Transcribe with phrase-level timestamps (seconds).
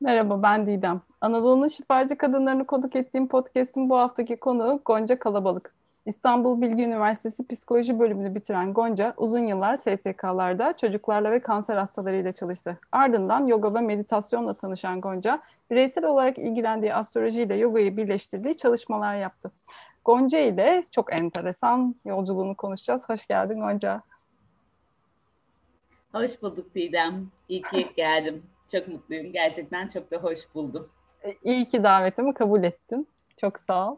[0.00, 1.00] Merhaba ben Didem.
[1.20, 5.74] Anadolu'nun şifacı kadınlarını konuk ettiğim podcast'in bu haftaki konuğu Gonca Kalabalık.
[6.06, 12.78] İstanbul Bilgi Üniversitesi Psikoloji bölümünü bitiren Gonca, uzun yıllar STK'larda çocuklarla ve kanser hastalarıyla çalıştı.
[12.92, 19.50] Ardından yoga ve meditasyonla tanışan Gonca, bireysel olarak ilgilendiği astroloji ile yogayı birleştirdiği çalışmalar yaptı.
[20.04, 23.08] Gonca ile çok enteresan yolculuğunu konuşacağız.
[23.08, 24.02] Hoş geldin Gonca.
[26.12, 27.28] Hoş bulduk Didem.
[27.48, 28.42] İyi ki geldim.
[28.72, 29.32] Çok mutluyum.
[29.32, 30.88] Gerçekten çok da hoş buldum.
[31.24, 33.08] E, iyi ki davetimi kabul ettin.
[33.36, 33.96] Çok sağ ol.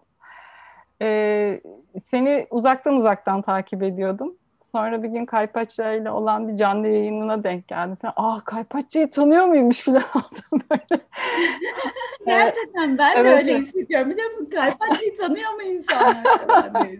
[1.03, 1.61] Ee,
[2.05, 4.37] seni uzaktan uzaktan takip ediyordum.
[4.57, 7.95] Sonra bir gün Kaypaçça ile olan bir canlı yayınına denk geldim.
[7.95, 8.15] Falan.
[8.17, 11.03] Aa Kaypaçça'yı tanıyor muymuş falan oldum böyle.
[12.27, 13.25] Gerçekten ben evet.
[13.25, 14.11] de öyle hissediyorum.
[14.11, 14.49] Biliyor musun?
[14.55, 16.73] Kaypaçça'yı tanıyor mu insanlar?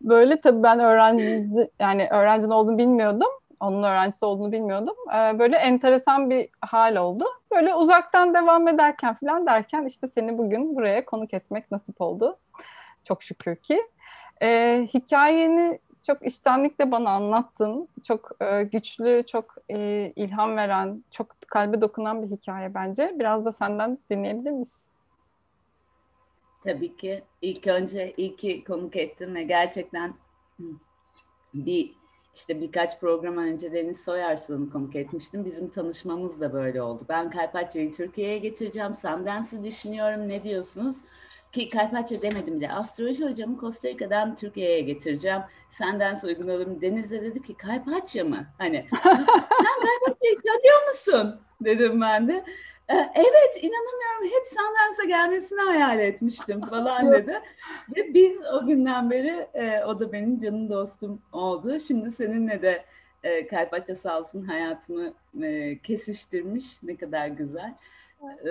[0.00, 1.48] böyle tabii ben öğrenci
[1.80, 3.28] yani öğrencinin olduğunu bilmiyordum
[3.60, 4.96] onun öğrencisi olduğunu bilmiyordum.
[5.08, 7.24] Ee, böyle enteresan bir hal oldu.
[7.52, 12.38] Böyle uzaktan devam ederken falan derken işte seni bugün buraya konuk etmek nasip oldu.
[13.04, 13.82] Çok şükür ki.
[14.42, 17.88] Ee, hikayeni çok iştenlikle bana anlattın.
[18.02, 23.14] Çok e, güçlü, çok e, ilham veren, çok kalbe dokunan bir hikaye bence.
[23.18, 24.72] Biraz da senden dinleyebilir miyiz?
[26.64, 27.22] Tabii ki.
[27.42, 30.14] İlk önce iyi ki konuk ettin ve gerçekten
[31.54, 31.94] bir
[32.36, 35.44] işte birkaç program önce Deniz Soyarsan'ı konuk etmiştim.
[35.44, 37.04] Bizim tanışmamız da böyle oldu.
[37.08, 38.94] Ben Kalpaçya'yı Türkiye'ye getireceğim.
[38.94, 40.28] Sundance'ı düşünüyorum.
[40.28, 40.96] Ne diyorsunuz?
[41.52, 45.40] Ki Kalpaçya demedim de astroloji hocamı Costa Rica'dan Türkiye'ye getireceğim.
[45.70, 46.80] Sundance uyguladım.
[46.80, 48.46] Deniz de dedi ki Kalpaçya mı?
[48.58, 51.40] Hani sen Kalpaçya'yı tanıyor musun?
[51.60, 52.44] Dedim ben de.
[52.90, 57.40] Ee, evet inanamıyorum hep Sundance'a gelmesini hayal etmiştim falan dedi.
[57.96, 61.78] Ve biz o günden beri e, o da benim canım dostum oldu.
[61.78, 62.84] Şimdi seninle de
[63.22, 66.82] e, Kalpaçya sağ olsun hayatımı e, kesiştirmiş.
[66.82, 67.74] Ne kadar güzel.
[68.22, 68.50] E,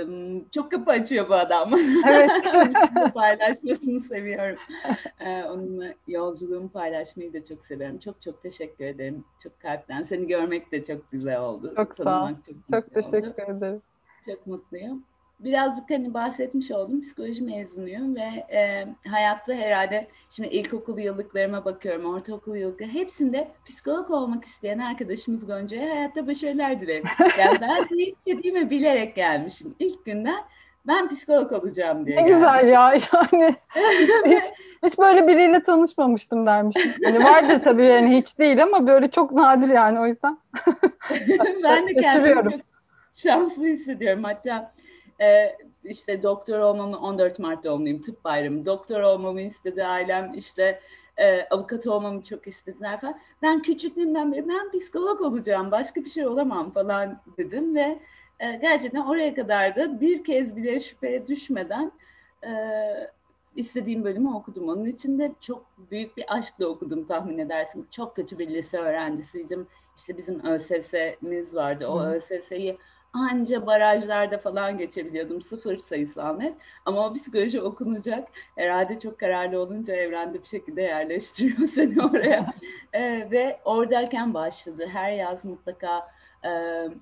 [0.52, 1.74] çok kapı açıyor bu adam.
[2.08, 2.32] Evet.
[3.14, 4.60] Paylaşmasını seviyorum.
[5.20, 7.98] E, onunla yolculuğumu paylaşmayı da çok seviyorum.
[7.98, 9.26] Çok çok teşekkür ederim.
[9.44, 10.04] Çok kalpten.
[10.04, 11.74] Seni görmek de çok güzel oldu.
[11.76, 12.30] Çok sağ ol.
[12.46, 13.58] Çok, çok teşekkür oldu.
[13.58, 13.82] ederim.
[14.26, 15.04] Çok mutluyum.
[15.40, 17.02] Birazcık hani bahsetmiş oldum.
[17.02, 24.46] Psikoloji mezunuyum ve e, hayatta herhalde şimdi ilkokul yıllıklarıma bakıyorum, ortaokul yıllıkları hepsinde psikolog olmak
[24.46, 27.04] isteyen arkadaşımız Gonca'ya hayatta başarılar dilerim.
[27.40, 30.44] Yani ben ne istediğimi bilerek gelmişim ilk günden
[30.88, 32.16] ben psikolog olacağım diye.
[32.16, 32.40] Ne gelmişim.
[32.40, 33.56] güzel ya yani
[34.26, 34.46] hiç,
[34.84, 36.94] hiç böyle biriyle tanışmamıştım dermişim.
[37.00, 40.38] Yani vardır tabii yani hiç değil ama böyle çok nadir yani o yüzden.
[41.64, 42.75] ben de kendimi çok
[43.16, 44.24] şanslı hissediyorum.
[44.24, 44.74] Hatta
[45.22, 48.66] e, işte doktor olmamı 14 Mart doğumluyum tıp bayramı.
[48.66, 50.80] Doktor olmamı istedi ailem işte
[51.18, 53.20] e, avukat olmamı çok istediler falan.
[53.42, 58.00] Ben küçüklüğümden beri ben psikolog olacağım başka bir şey olamam falan dedim ve
[58.40, 61.92] e, gerçekten oraya kadar da bir kez bile şüpheye düşmeden
[62.44, 62.52] e,
[63.56, 64.70] istediğim bölümü okudum.
[64.70, 67.88] Onun için de çok büyük bir aşkla okudum tahmin edersin.
[67.92, 69.68] Çok kötü bir lise öğrencisiydim.
[69.98, 71.88] İşte bizim ÖSS'miz vardı.
[71.88, 72.78] O ÖSS'yi
[73.16, 75.42] anca barajlarda falan geçebiliyordum.
[75.42, 76.54] Sıfır sayısal net.
[76.86, 78.28] Ama o psikoloji okunacak.
[78.56, 82.54] Herhalde çok kararlı olunca evrende bir şekilde yerleştiriyor seni oraya.
[82.94, 84.88] ee, ve oradayken başladı.
[84.94, 86.08] Her yaz mutlaka
[86.44, 86.50] e,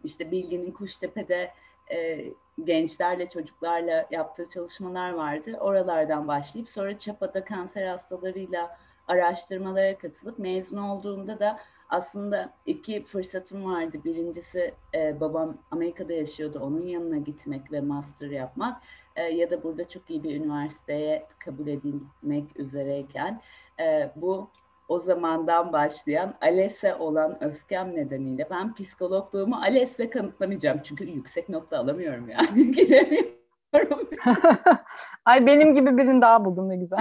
[0.04, 1.52] işte Bilgi'nin Kuştepe'de
[1.92, 2.26] e,
[2.64, 5.58] gençlerle, çocuklarla yaptığı çalışmalar vardı.
[5.60, 11.60] Oralardan başlayıp sonra Çapa'da kanser hastalarıyla araştırmalara katılıp mezun olduğumda da
[11.94, 13.98] aslında iki fırsatım vardı.
[14.06, 16.60] Birincisi e, babam Amerika'da yaşıyordu.
[16.60, 18.82] Onun yanına gitmek ve master yapmak
[19.16, 23.42] e, ya da burada çok iyi bir üniversiteye kabul edilmek üzereyken
[23.80, 24.50] e, bu
[24.88, 30.82] o zamandan başlayan ALES'e olan öfkem nedeniyle ben psikologluğumu ALES'le kanıtlamayacağım.
[30.84, 32.76] Çünkü yüksek nokta alamıyorum yani.
[35.26, 37.00] Ay benim gibi birini daha buldum ne güzel.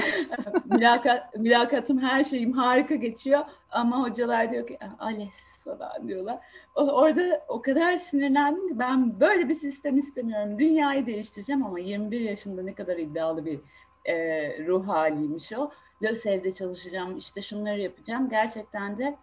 [0.65, 3.41] Mülakat, mülakatım her şeyim harika geçiyor
[3.71, 6.39] ama hocalar diyor ki ah, Ales falan diyorlar.
[6.75, 10.59] Orada o kadar sinirlendim ki ben böyle bir sistem istemiyorum.
[10.59, 13.61] Dünyayı değiştireceğim ama 21 yaşında ne kadar iddialı bir
[14.05, 14.15] e,
[14.67, 15.71] ruh haliymiş o.
[16.03, 18.29] LÖSEV'de çalışacağım işte şunları yapacağım.
[18.29, 19.17] Gerçekten de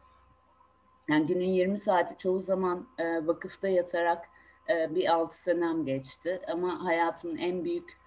[1.09, 4.29] yani günün 20 saati çoğu zaman e, vakıfta yatarak
[4.69, 7.99] e, bir altı senem geçti ama hayatımın en büyük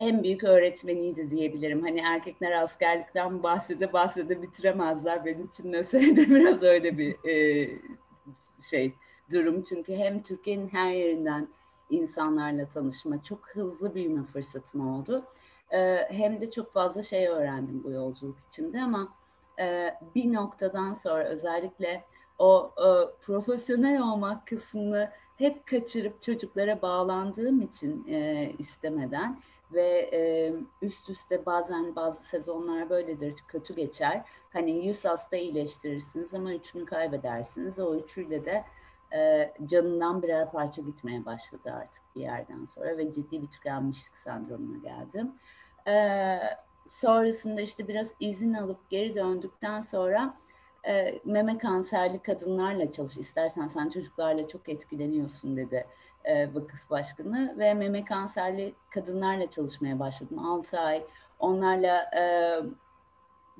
[0.00, 1.82] en büyük öğretmeniydi diyebilirim.
[1.82, 5.24] Hani erkekler askerlikten bahsede bahsede bitiremezler.
[5.24, 7.68] Benim için ÖSYM'de biraz öyle bir e,
[8.70, 8.94] şey
[9.32, 9.62] durum.
[9.62, 11.48] Çünkü hem Türkiye'nin her yerinden
[11.90, 15.24] insanlarla tanışma, çok hızlı büyüme fırsatım oldu.
[15.72, 19.08] E, hem de çok fazla şey öğrendim bu yolculuk içinde ama
[19.60, 22.04] e, bir noktadan sonra özellikle
[22.38, 22.88] o e,
[23.20, 29.40] profesyonel olmak kısmını hep kaçırıp çocuklara bağlandığım için e, istemeden
[29.72, 30.52] ve e,
[30.82, 34.22] üst üste bazen bazı sezonlar böyledir kötü geçer.
[34.52, 37.78] Hani 100 hasta iyileştirirsiniz ama üçünü kaybedersiniz.
[37.78, 38.64] O üçüyle de
[39.16, 44.78] e, canından birer parça gitmeye başladı artık bir yerden sonra ve ciddi bir tükenmişlik sendromuna
[44.78, 45.32] geldim.
[45.86, 46.38] E,
[46.86, 50.34] sonrasında işte biraz izin alıp geri döndükten sonra
[50.86, 53.16] e, meme kanserli kadınlarla çalış.
[53.16, 55.86] İstersen sen çocuklarla çok etkileniyorsun dedi
[56.24, 60.38] e, vakıf başkanı ve meme kanserli kadınlarla çalışmaya başladım.
[60.38, 61.04] 6 ay
[61.38, 62.22] onlarla e,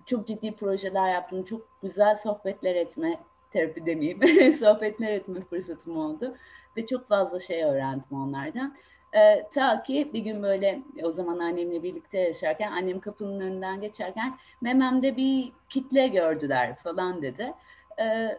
[0.06, 1.44] çok ciddi projeler yaptım.
[1.44, 3.20] Çok güzel sohbetler etme,
[3.50, 6.37] terapi demeyeyim, sohbetler etme fırsatım oldu.
[6.76, 8.76] Ve çok fazla şey öğrendim onlardan.
[9.14, 14.38] E, ta ki bir gün böyle o zaman annemle birlikte yaşarken annem kapının önünden geçerken
[14.60, 17.55] mememde bir kitle gördüler falan dedi.
[18.00, 18.38] E,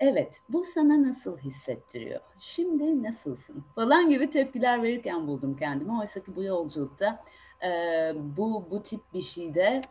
[0.00, 2.20] evet bu sana nasıl hissettiriyor?
[2.38, 3.64] Şimdi nasılsın?
[3.74, 5.98] Falan gibi tepkiler verirken buldum kendimi.
[6.00, 7.24] Oysa ki bu yolculukta
[7.62, 7.68] e,
[8.36, 9.82] bu bu tip bir şeyde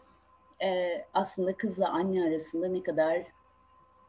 [0.64, 3.18] e, aslında kızla anne arasında ne kadar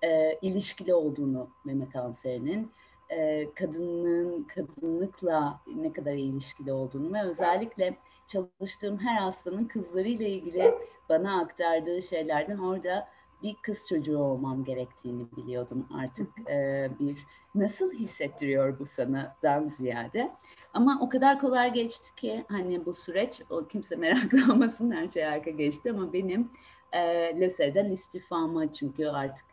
[0.02, 2.72] e, ilişkili olduğunu meme kanserinin
[3.12, 10.74] e, kadının kadınlıkla ne kadar ilişkili olduğunu ve özellikle çalıştığım her hastanın kızlarıyla ilgili
[11.08, 13.08] bana aktardığı şeylerden orada
[13.42, 20.30] bir kız çocuğu olmam gerektiğini biliyordum artık e, bir nasıl hissettiriyor bu sana'dan ziyade.
[20.74, 25.50] Ama o kadar kolay geçti ki hani bu süreç o kimse meraklanmasın her şey arka
[25.50, 26.50] geçti ama benim
[26.92, 27.00] e,
[27.40, 29.46] liseden istifama çünkü artık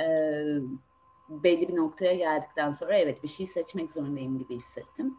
[0.00, 0.06] e,
[1.28, 5.16] belli bir noktaya geldikten sonra evet bir şey seçmek zorundayım gibi hissettim.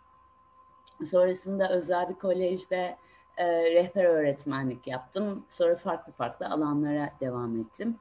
[1.05, 2.97] Sonrasında özel bir kolejde
[3.37, 5.45] e, rehber öğretmenlik yaptım.
[5.49, 7.97] Sonra farklı farklı alanlara devam ettim.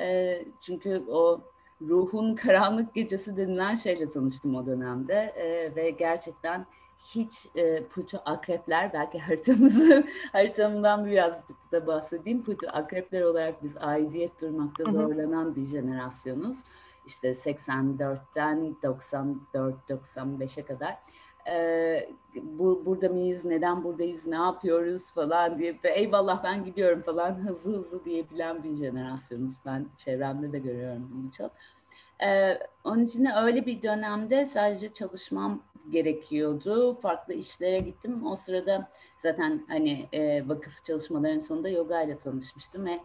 [0.00, 1.40] E, çünkü o
[1.80, 6.66] ruhun karanlık gecesi denilen şeyle tanıştım o dönemde e, ve gerçekten
[7.04, 12.44] hiç e, Pluto akrepler belki haritamızı haritamdan birazcık da bahsedeyim.
[12.44, 16.62] Pluto akrepler olarak biz aidiyet durmakta zorlanan bir jenerasyonuz.
[17.06, 20.98] İşte 84'ten 94-95'e kadar
[21.48, 22.08] e,
[22.42, 28.04] bu, burada mıyız, neden buradayız, ne yapıyoruz falan diye eyvallah ben gidiyorum falan hızlı hızlı
[28.04, 29.52] diyebilen bir jenerasyonuz.
[29.66, 31.50] Ben çevremde de görüyorum bunu çok.
[32.24, 37.00] E, onun için öyle bir dönemde sadece çalışmam gerekiyordu.
[37.00, 38.26] Farklı işlere gittim.
[38.26, 38.88] O sırada
[39.18, 43.00] zaten hani e, vakıf çalışmalarının sonunda yoga ile tanışmıştım ve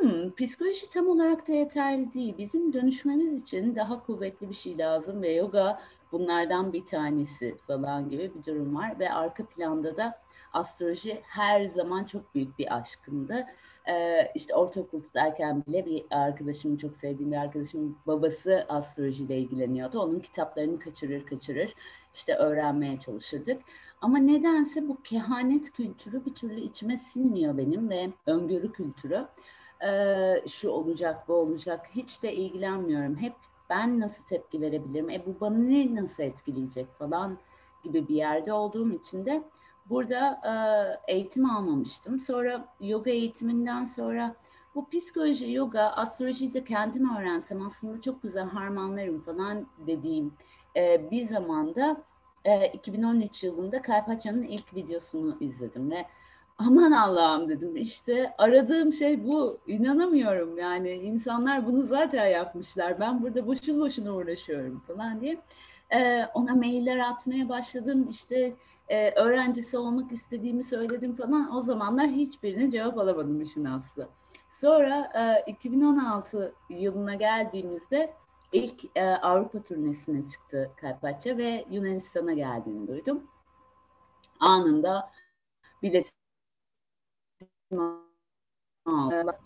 [0.00, 2.34] hmm, psikoloji tam olarak da yeterli değil.
[2.38, 5.80] Bizim dönüşmemiz için daha kuvvetli bir şey lazım ve yoga
[6.12, 10.20] bunlardan bir tanesi falan gibi bir durum var ve arka planda da
[10.52, 13.46] astroloji her zaman çok büyük bir aşkımdı.
[13.88, 20.00] Ee, işte ortaokuldayken bile bir arkadaşım, çok sevdiğim bir arkadaşım babası astrolojiyle ilgileniyordu.
[20.00, 21.74] Onun kitaplarını kaçırır kaçırır
[22.14, 23.62] işte öğrenmeye çalışırdık.
[24.00, 29.26] Ama nedense bu kehanet kültürü bir türlü içime sinmiyor benim ve öngörü kültürü.
[30.46, 33.16] Şu olacak, bu olacak hiç de ilgilenmiyorum.
[33.16, 33.34] Hep
[33.70, 37.38] ben nasıl tepki verebilirim, e bu bana ne nasıl etkileyecek falan
[37.82, 39.42] gibi bir yerde olduğum için de
[39.90, 40.40] burada
[41.08, 42.20] eğitim almamıştım.
[42.20, 44.34] Sonra yoga eğitiminden sonra
[44.74, 50.32] bu psikoloji, yoga, astrolojiyi de kendim öğrensem aslında çok güzel harmanlarım falan dediğim
[51.10, 51.96] bir zamanda
[52.44, 56.06] e, 2013 yılında Kalpaça'nın ilk videosunu izledim ve
[56.58, 57.76] aman Allah'ım dedim.
[57.76, 59.58] İşte aradığım şey bu.
[59.66, 60.90] İnanamıyorum yani.
[60.90, 63.00] İnsanlar bunu zaten yapmışlar.
[63.00, 65.40] Ben burada boşu boşuna uğraşıyorum falan diye.
[65.90, 68.06] Ee, ona mailler atmaya başladım.
[68.10, 68.54] İşte
[68.88, 71.56] e, öğrencisi olmak istediğimi söyledim falan.
[71.56, 74.08] O zamanlar hiçbirine cevap alamadım işin aslı.
[74.50, 75.12] Sonra
[75.46, 78.14] e, 2016 yılına geldiğimizde
[78.52, 83.22] ilk e, Avrupa turnesine çıktı Kalpaça ve Yunanistan'a geldiğini duydum.
[84.40, 85.10] Anında
[85.82, 86.12] bilet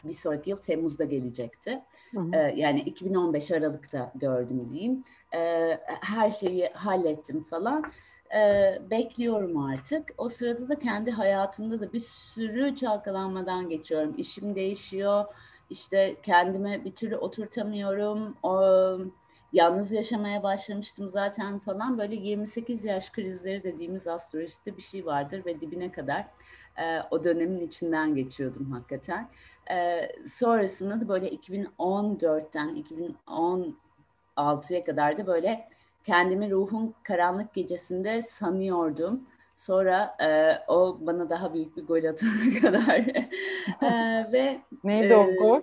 [0.04, 1.84] bir sonraki yıl Temmuz'da gelecekti.
[2.14, 2.30] Hı hı.
[2.36, 5.04] Ee, yani 2015 Aralık'ta gördüm diyeyim.
[5.34, 7.84] Ee, her şeyi hallettim falan.
[8.34, 10.14] Ee, bekliyorum artık.
[10.18, 14.14] O sırada da kendi hayatımda da bir sürü çalkalanmadan geçiyorum.
[14.18, 15.24] İşim değişiyor.
[15.70, 18.36] İşte kendime bir türlü oturtamıyorum.
[18.42, 18.62] O,
[19.52, 21.98] yalnız yaşamaya başlamıştım zaten falan.
[21.98, 26.26] Böyle 28 yaş krizleri dediğimiz astrolojide bir şey vardır ve dibine kadar
[26.78, 29.28] e, o dönemin içinden geçiyordum hakikaten.
[29.70, 32.84] E, sonrasında da böyle 2014'ten
[34.36, 35.68] 2016'ya kadar da böyle
[36.04, 39.22] kendimi ruhun karanlık gecesinde sanıyordum.
[39.56, 42.98] Sonra e, o bana daha büyük bir gol atana kadar
[43.82, 45.60] e, ve neydi e, o gol?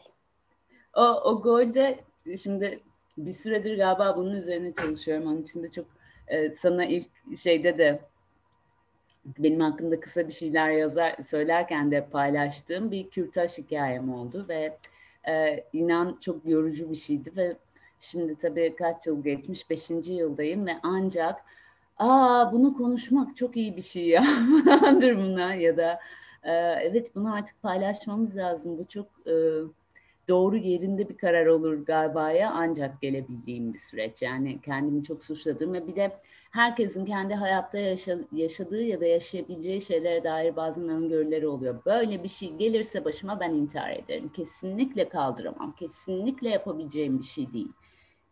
[0.93, 1.99] O, o golde
[2.41, 2.79] şimdi
[3.17, 5.27] bir süredir galiba bunun üzerine çalışıyorum.
[5.27, 5.85] Onun için de çok
[6.27, 7.99] e, sana ilk şeyde de
[9.25, 14.77] benim hakkında kısa bir şeyler yazar söylerken de paylaştığım bir kürtaj hikayem oldu ve
[15.27, 17.55] e, inan çok yorucu bir şeydi ve
[17.99, 19.69] şimdi tabii kaç yıl geçmiş?
[19.69, 21.41] Beşinci yıldayım ve ancak
[21.97, 24.23] aa bunu konuşmak çok iyi bir şey ya.
[25.01, 25.99] buna ya da
[26.43, 26.51] e,
[26.81, 28.77] evet bunu artık paylaşmamız lazım.
[28.77, 29.33] Bu çok e,
[30.27, 32.51] doğru yerinde bir karar olur galiba ya.
[32.51, 34.21] ancak gelebildiğim bir süreç.
[34.21, 36.11] Yani kendimi çok suçladığım ve bir de
[36.55, 41.85] herkesin kendi hayatta yaşa, yaşadığı ya da yaşayabileceği şeylere dair bazı öngörüleri oluyor.
[41.85, 44.29] Böyle bir şey gelirse başıma ben intihar ederim.
[44.29, 45.75] Kesinlikle kaldıramam.
[45.75, 47.71] Kesinlikle yapabileceğim bir şey değil.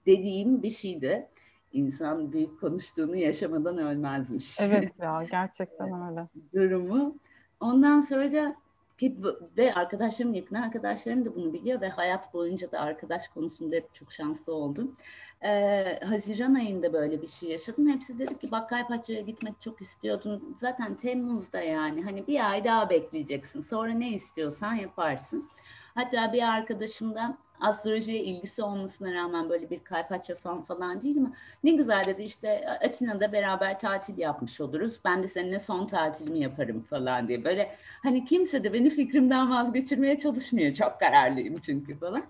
[0.05, 1.27] Dediğim bir şeydi.
[1.71, 4.59] İnsan büyük konuştuğunu yaşamadan ölmezmiş.
[4.59, 6.27] Evet ya gerçekten öyle.
[6.53, 7.15] Durumu.
[7.59, 8.55] Ondan sonra da
[8.97, 9.17] ki
[9.57, 14.11] ve arkadaşlarım, yakın arkadaşlarım da bunu biliyor ve hayat boyunca da arkadaş konusunda hep çok
[14.11, 14.95] şanslı oldum.
[15.45, 17.89] Ee, Haziran ayında böyle bir şey yaşadım.
[17.89, 20.57] Hepsi dedi ki bak Kaypaça'ya gitmek çok istiyordun.
[20.61, 23.61] Zaten Temmuz'da yani hani bir ay daha bekleyeceksin.
[23.61, 25.49] Sonra ne istiyorsan yaparsın.
[25.95, 31.31] Hatta bir arkadaşımdan astrolojiye ilgisi olmasına rağmen böyle bir kaypaça falan falan değil mi?
[31.63, 34.99] Ne güzel dedi işte Atina'da beraber tatil yapmış oluruz.
[35.05, 37.43] Ben de seninle son tatilimi yaparım falan diye.
[37.43, 40.73] Böyle hani kimse de beni fikrimden vazgeçirmeye çalışmıyor.
[40.73, 42.23] Çok kararlıyım çünkü falan.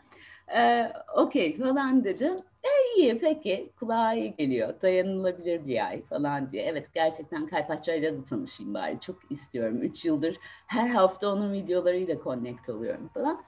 [0.56, 2.36] Ee, Okey falan dedim.
[2.64, 4.74] E iyi peki kulağa iyi geliyor.
[4.82, 6.64] Dayanılabilir bir ay falan diye.
[6.64, 9.00] Evet gerçekten Kaypaçayla da tanışayım bari.
[9.00, 9.82] Çok istiyorum.
[9.82, 13.44] Üç yıldır her hafta onun videolarıyla connect oluyorum falan.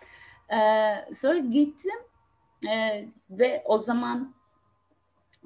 [0.53, 1.99] Ee, sonra gittim
[2.69, 4.33] ee, ve o zaman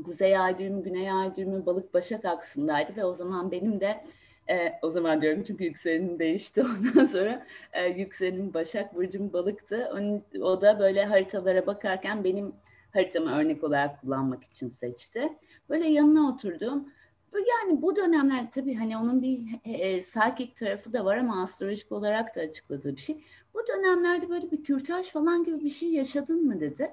[0.06, 1.36] Kuzey Ay Güney Ay
[1.66, 4.04] balık başak aksındaydı ve o zaman benim de
[4.50, 6.64] e, o zaman diyorum çünkü yükselenim değişti
[6.96, 9.90] ondan sonra e, yükselenim Başak Burcu'm balıktı.
[9.94, 12.54] Onun, o da böyle haritalara bakarken benim
[12.94, 15.38] haritamı örnek olarak kullanmak için seçti.
[15.70, 16.90] Böyle yanına oturdum.
[17.34, 21.92] Yani bu dönemler tabii hani onun bir e, e, psychic tarafı da var ama astrolojik
[21.92, 23.24] olarak da açıkladığı bir şey.
[23.54, 26.92] Bu dönemlerde böyle bir kürtaj falan gibi bir şey yaşadın mı dedi.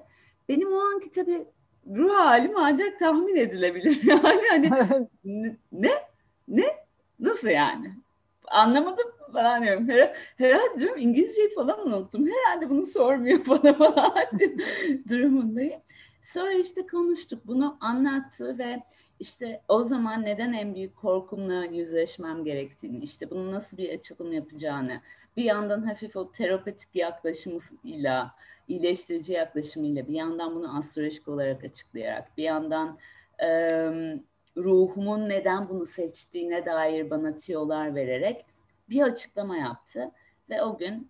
[0.49, 1.45] Benim o anki tabii
[1.95, 4.01] ruh halim ancak tahmin edilebilir.
[4.07, 5.07] Yani hani
[5.71, 5.91] ne?
[6.47, 6.86] Ne?
[7.19, 7.93] Nasıl yani?
[8.47, 9.89] Anlamadım falan diyorum.
[9.89, 12.27] Her, herhalde diyorum İngilizceyi falan unuttum.
[12.27, 14.11] Herhalde bunu sormuyor bana falan
[15.09, 15.81] durumundayım.
[16.21, 17.47] Sonra işte konuştuk.
[17.47, 18.83] Bunu anlattı ve
[19.19, 25.01] işte o zaman neden en büyük korkumla yüzleşmem gerektiğini, işte bunu nasıl bir açılım yapacağını,
[25.37, 28.35] bir yandan hafif o terapetik yaklaşımıyla,
[28.67, 32.97] iyileştirici yaklaşımıyla, bir yandan bunu astrolojik olarak açıklayarak, bir yandan
[33.43, 33.47] e,
[34.57, 38.45] ruhumun neden bunu seçtiğine dair bana tiyolar vererek
[38.89, 40.11] bir açıklama yaptı.
[40.49, 41.07] Ve o gün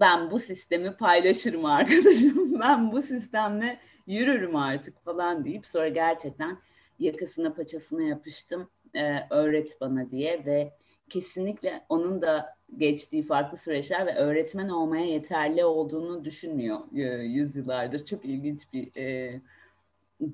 [0.00, 6.58] ben bu sistemi paylaşırım arkadaşım, ben bu sistemle yürürüm artık falan deyip sonra gerçekten
[6.98, 10.72] yakasına paçasına yapıştım e, öğret bana diye ve
[11.10, 18.04] kesinlikle onun da geçtiği farklı süreçler ve öğretmen olmaya yeterli olduğunu düşünmüyor e, yüzyıllardır.
[18.04, 19.40] Çok ilginç bir e,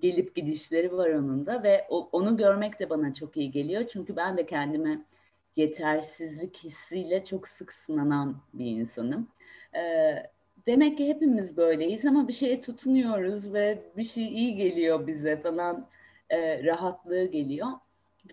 [0.00, 3.88] gelip gidişleri var onun da ve o, onu görmek de bana çok iyi geliyor.
[3.88, 5.00] Çünkü ben de kendime
[5.56, 9.28] yetersizlik hissiyle çok sık sınanan bir insanım.
[9.74, 9.82] E,
[10.66, 15.86] demek ki hepimiz böyleyiz ama bir şeye tutunuyoruz ve bir şey iyi geliyor bize falan
[16.30, 17.68] e, rahatlığı geliyor.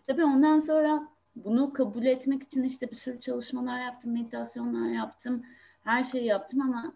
[0.07, 5.43] Tabii ondan sonra bunu kabul etmek için işte bir sürü çalışmalar yaptım, meditasyonlar yaptım,
[5.83, 6.93] her şeyi yaptım ama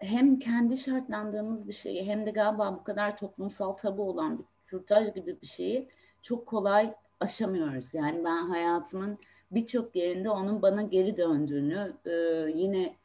[0.00, 5.14] hem kendi şartlandığımız bir şeyi hem de galiba bu kadar toplumsal tabu olan bir kürtaj
[5.14, 5.88] gibi bir şeyi
[6.22, 7.94] çok kolay aşamıyoruz.
[7.94, 9.18] Yani ben hayatımın
[9.50, 12.10] birçok yerinde onun bana geri döndüğünü, e,
[12.58, 12.96] yine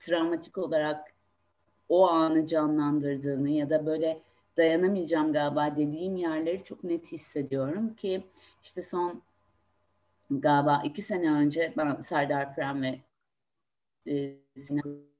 [0.00, 1.14] travmatik olarak
[1.88, 4.22] o anı canlandırdığını ya da böyle
[4.56, 8.24] dayanamayacağım galiba dediğim yerleri çok net hissediyorum ki
[8.62, 9.22] işte son
[10.30, 13.00] galiba iki sene önce ben Serdar Prem ve
[14.06, 15.13] e, Sinan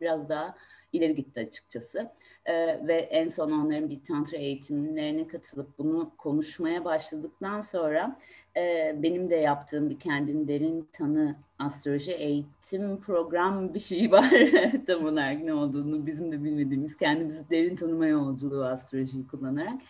[0.00, 0.54] biraz daha
[0.92, 2.10] ileri gitti açıkçası.
[2.46, 8.18] Ee, ve en son onların bir tantra eğitimlerine katılıp bunu konuşmaya başladıktan sonra
[8.56, 14.30] e, benim de yaptığım bir kendin derin tanı astroloji eğitim program bir şey var.
[14.86, 19.80] Tam olarak ne olduğunu bizim de bilmediğimiz kendimizi derin tanıma yolculuğu astrolojiyi kullanarak.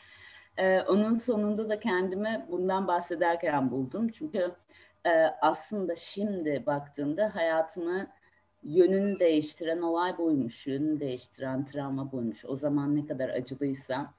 [0.56, 4.08] Ee, onun sonunda da kendime bundan bahsederken buldum.
[4.08, 4.52] Çünkü
[5.06, 8.06] e, aslında şimdi baktığımda hayatımı
[8.62, 12.44] yönünü değiştiren olay buymuş, yönünü değiştiren travma buymuş.
[12.44, 14.14] O zaman ne kadar acılıysa.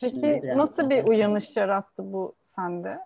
[0.00, 2.98] Peki nasıl bir uyanış yarattı bu sende?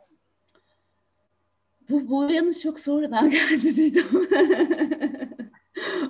[1.90, 4.06] Bu, bu uyanış çok sonradan geldi Didem.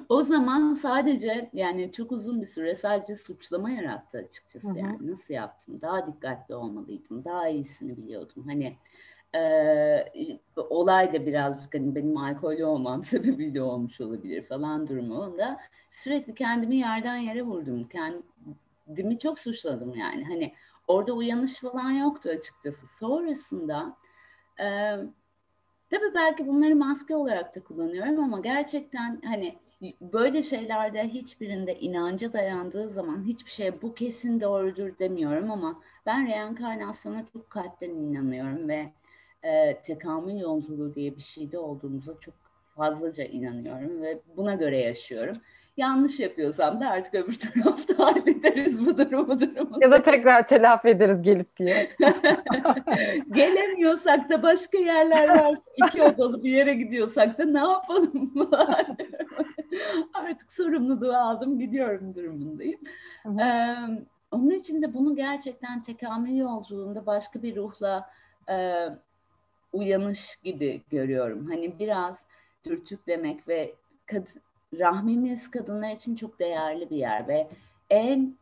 [0.08, 4.78] o zaman sadece yani çok uzun bir süre sadece suçlama yarattı açıkçası Hı-hı.
[4.78, 8.76] yani nasıl yaptım daha dikkatli olmalıydım daha iyisini biliyordum hani
[9.34, 15.60] e, olay da birazcık hani benim alkollü olmam sebebiyle olmuş olabilir falan durumunda
[15.90, 17.88] sürekli kendimi yerden yere vurdum.
[17.88, 20.24] Kendimi çok suçladım yani.
[20.24, 20.54] Hani
[20.88, 22.86] orada uyanış falan yoktu açıkçası.
[22.98, 23.96] Sonrasında
[24.60, 24.96] e,
[25.90, 29.58] Tabii belki bunları maske olarak da kullanıyorum ama gerçekten hani
[30.00, 37.24] böyle şeylerde hiçbirinde inanca dayandığı zaman hiçbir şey bu kesin doğrudur demiyorum ama ben reenkarnasyona
[37.32, 38.92] çok kalpten inanıyorum ve
[39.42, 42.34] e, tekamül yolculuğu diye bir şeyde olduğumuza çok
[42.76, 45.36] fazlaca inanıyorum ve buna göre yaşıyorum.
[45.76, 49.78] Yanlış yapıyorsam da artık öbür tarafta hallederiz bu durumu durumu.
[49.80, 51.90] Ya da tekrar telafi ederiz gelip diye.
[53.32, 55.58] Gelemiyorsak da başka yerler var.
[55.76, 58.50] İki odalı bir yere gidiyorsak da ne yapalım?
[60.14, 62.80] artık sorumluluğu aldım gidiyorum durumundayım.
[63.40, 63.76] Ee,
[64.30, 68.10] onun için de bunu gerçekten tekamül yolculuğunda başka bir ruhla
[68.50, 68.86] e,
[69.72, 71.46] uyanış gibi görüyorum.
[71.46, 72.24] Hani biraz
[72.64, 73.74] dürtüklemek ve
[74.06, 74.26] kad
[74.78, 77.48] rahmimiz kadınlar için çok değerli bir yer ve
[77.90, 78.34] en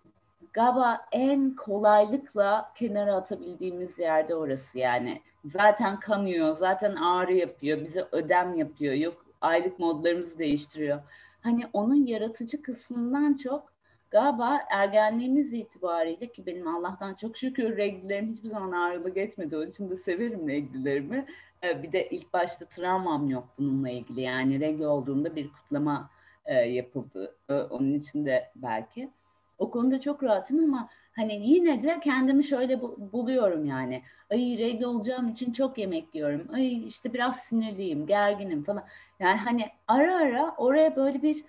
[0.52, 5.20] galiba en kolaylıkla kenara atabildiğimiz yerde orası yani.
[5.44, 11.00] Zaten kanıyor, zaten ağrı yapıyor, bize ödem yapıyor, yok aylık modlarımızı değiştiriyor.
[11.40, 13.67] Hani onun yaratıcı kısmından çok
[14.10, 19.56] galiba ergenliğimiz itibariyle ki benim Allah'tan çok şükür reglilerim hiçbir zaman ağrılı geçmedi.
[19.56, 21.26] Onun için de severim reglilerimi.
[21.64, 24.20] Ee, bir de ilk başta travmam yok bununla ilgili.
[24.20, 26.10] Yani regl olduğumda bir kutlama
[26.46, 27.34] e, yapıldı.
[27.48, 29.10] Onun için de belki.
[29.58, 32.80] O konuda çok rahatım ama hani yine de kendimi şöyle
[33.12, 34.02] buluyorum yani.
[34.30, 36.48] Ay regl olacağım için çok yemek yiyorum.
[36.52, 38.84] Ay işte biraz sinirliyim, gerginim falan.
[39.20, 41.44] Yani hani ara ara oraya böyle bir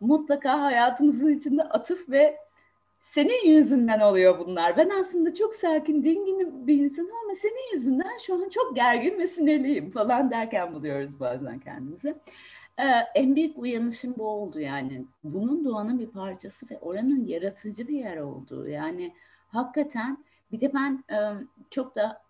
[0.00, 2.36] mutlaka hayatımızın içinde atıf ve
[3.00, 4.76] senin yüzünden oluyor bunlar.
[4.76, 9.26] Ben aslında çok sakin, dingin bir insanım ama senin yüzünden şu an çok gergin ve
[9.26, 12.14] sinirliyim falan derken buluyoruz bazen kendimizi.
[12.78, 12.82] Ee,
[13.14, 15.04] en büyük uyanışım bu oldu yani.
[15.24, 18.68] Bunun doğanın bir parçası ve oranın yaratıcı bir yer olduğu.
[18.68, 19.14] Yani
[19.48, 21.16] hakikaten bir de ben e,
[21.70, 22.22] çok da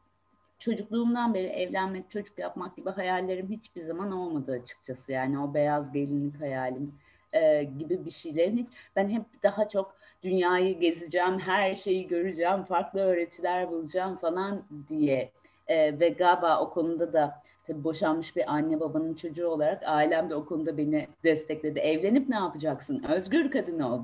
[0.59, 5.13] çocukluğumdan beri evlenmek, çocuk yapmak gibi hayallerim hiçbir zaman olmadı açıkçası.
[5.13, 6.93] Yani o beyaz gelinlik hayalim
[7.33, 13.71] e, gibi bir şeylerin ben hep daha çok dünyayı gezeceğim, her şeyi göreceğim, farklı öğretiler
[13.71, 15.31] bulacağım falan diye
[15.69, 20.35] e, ve galiba o konuda da tabii boşanmış bir anne babanın çocuğu olarak ailem de
[20.35, 21.79] o konuda beni destekledi.
[21.79, 23.03] Evlenip ne yapacaksın?
[23.09, 24.03] Özgür kadın ol,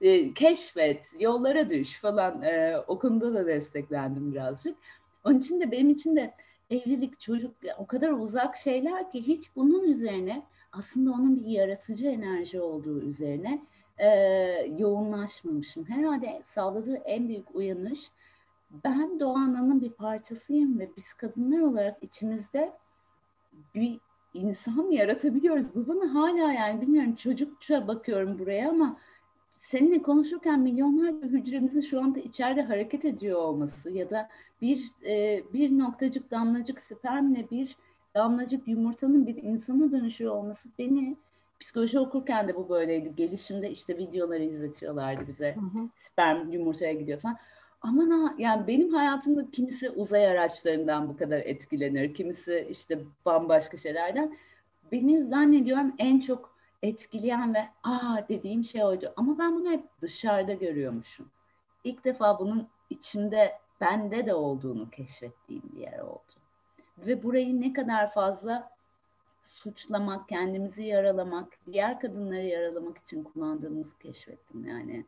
[0.00, 4.76] e, keşfet, yollara düş falan e, o konuda da desteklendim birazcık.
[5.24, 6.34] Onun için de benim için de
[6.70, 12.60] evlilik, çocuk o kadar uzak şeyler ki hiç bunun üzerine aslında onun bir yaratıcı enerji
[12.60, 13.62] olduğu üzerine
[13.98, 14.08] e,
[14.78, 15.84] yoğunlaşmamışım.
[15.84, 18.10] Herhalde sağladığı en büyük uyanış
[18.84, 22.72] ben doğanın bir parçasıyım ve biz kadınlar olarak içimizde
[23.74, 24.00] bir
[24.34, 25.74] insan yaratabiliyoruz.
[25.74, 28.96] Bu bana hala yani bilmiyorum çocukça bakıyorum buraya ama
[29.58, 34.28] seninle konuşurken milyonlarca hücremizin şu anda içeride hareket ediyor olması ya da
[34.62, 37.76] bir e, bir noktacık damlacık spermle bir
[38.18, 41.16] damlacık yumurtanın bir insana dönüşüyor olması beni
[41.60, 43.16] psikoloji okurken de bu böyleydi.
[43.16, 45.54] Gelişimde işte videoları izletiyorlardı bize.
[45.54, 45.88] Hı hı.
[45.96, 47.36] Sperm yumurtaya gidiyor falan.
[47.82, 52.14] Aman ha yani benim hayatımda kimisi uzay araçlarından bu kadar etkilenir.
[52.14, 54.38] Kimisi işte bambaşka şeylerden.
[54.92, 59.12] Beni zannediyorum en çok etkileyen ve aa dediğim şey oydu.
[59.16, 61.26] Ama ben bunu hep dışarıda görüyormuşum.
[61.84, 66.37] İlk defa bunun içimde bende de olduğunu keşfettiğim bir yer oldu.
[67.06, 68.70] Ve burayı ne kadar fazla
[69.44, 75.04] suçlamak, kendimizi yaralamak, diğer kadınları yaralamak için kullandığımızı keşfettim yani.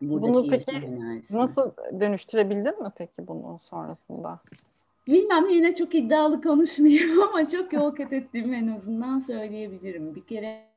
[0.00, 0.98] Bunu peki
[1.30, 4.40] nasıl dönüştürebildin mi peki bunu sonrasında?
[5.06, 10.14] Bilmem yine çok iddialı konuşmayayım ama çok yol kat ettiğimi en azından söyleyebilirim.
[10.14, 10.75] Bir kere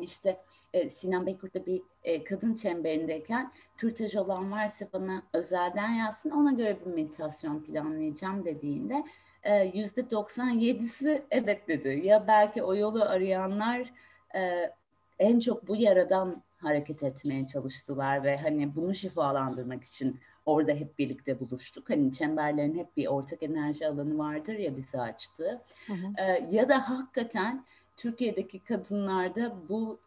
[0.00, 0.40] işte
[0.72, 6.76] e, Sinan Bekur'da bir e, kadın çemberindeyken kürtaj olan varsa bana özelden yazsın ona göre
[6.86, 9.04] bir meditasyon planlayacağım dediğinde
[9.42, 12.00] e, yüzde 97'si evet dedi.
[12.04, 13.92] Ya belki o yolu arayanlar
[14.34, 14.72] e,
[15.18, 21.40] en çok bu yaradan hareket etmeye çalıştılar ve hani bunu şifalandırmak için orada hep birlikte
[21.40, 21.90] buluştuk.
[21.90, 25.62] Hani çemberlerin hep bir ortak enerji alanı vardır ya bizi açtı.
[25.86, 26.06] Hı hı.
[26.18, 27.64] Ee, ya da hakikaten
[27.98, 29.98] Türkiye'deki kadınlarda bu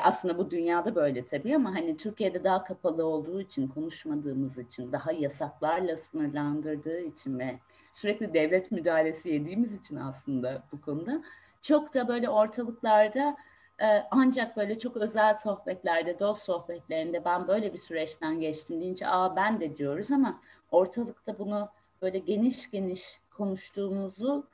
[0.00, 5.12] aslında bu dünyada böyle tabii ama hani Türkiye'de daha kapalı olduğu için konuşmadığımız için daha
[5.12, 7.58] yasaklarla sınırlandırdığı için ve
[7.92, 11.22] sürekli devlet müdahalesi yediğimiz için aslında bu konuda
[11.62, 13.36] çok da böyle ortalıklarda
[13.82, 19.36] e, ancak böyle çok özel sohbetlerde, dost sohbetlerinde ben böyle bir süreçten geçtim deyince aa
[19.36, 21.68] ben de diyoruz ama ortalıkta bunu
[22.02, 24.44] böyle geniş geniş konuştuğumuzu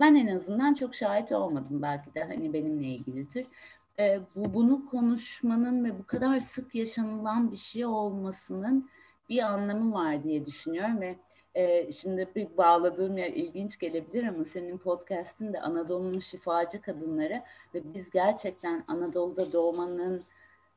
[0.00, 3.46] ben en azından çok şahit olmadım belki de hani benimle ilgilidir.
[3.98, 8.90] E, bu bunu konuşmanın ve bu kadar sık yaşanılan bir şey olmasının
[9.28, 11.16] bir anlamı var diye düşünüyorum ve
[11.54, 17.42] e, şimdi bir bağladığım yer ilginç gelebilir ama senin podcast'in de Anadolu'nun şifacı kadınları
[17.74, 20.24] ve biz gerçekten Anadolu'da doğmanın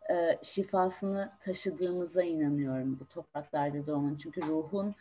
[0.10, 4.17] e, şifasını taşıdığımıza inanıyorum bu topraklarda doğmanın.
[4.17, 4.95] Çünkü ruhun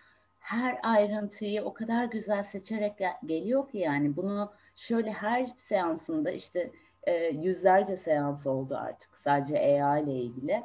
[0.49, 2.93] her ayrıntıyı o kadar güzel seçerek
[3.27, 6.71] geliyor ki yani bunu şöyle her seansında işte
[7.03, 10.63] e, yüzlerce seans oldu artık sadece EA ile ilgili.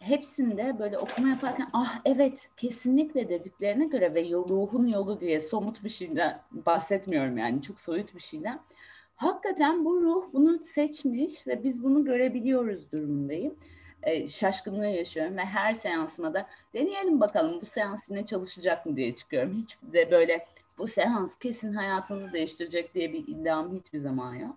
[0.00, 5.88] Hepsinde böyle okuma yaparken ah evet kesinlikle dediklerine göre ve ruhun yolu diye somut bir
[5.88, 8.60] şeyden bahsetmiyorum yani çok soyut bir şeyden.
[9.16, 13.54] Hakikaten bu ruh bunu seçmiş ve biz bunu görebiliyoruz durumundayım
[14.02, 19.16] e, şaşkınlığı yaşıyorum ve her seansıma da deneyelim bakalım bu seans yine çalışacak mı diye
[19.16, 19.52] çıkıyorum.
[19.52, 20.46] Hiç de böyle
[20.78, 24.56] bu seans kesin hayatınızı değiştirecek diye bir iddiam hiçbir zaman yok.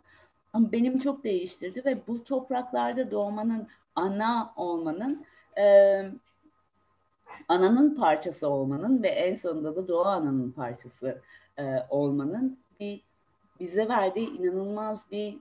[0.53, 5.25] Ama benim çok değiştirdi ve bu topraklarda doğmanın, ana olmanın,
[5.57, 5.65] e,
[7.47, 11.21] ananın parçası olmanın ve en sonunda da doğa ananın parçası
[11.59, 13.01] e, olmanın bir
[13.59, 15.37] bize verdiği inanılmaz bir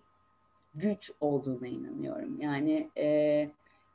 [0.74, 2.40] güç olduğuna inanıyorum.
[2.40, 3.48] Yani e,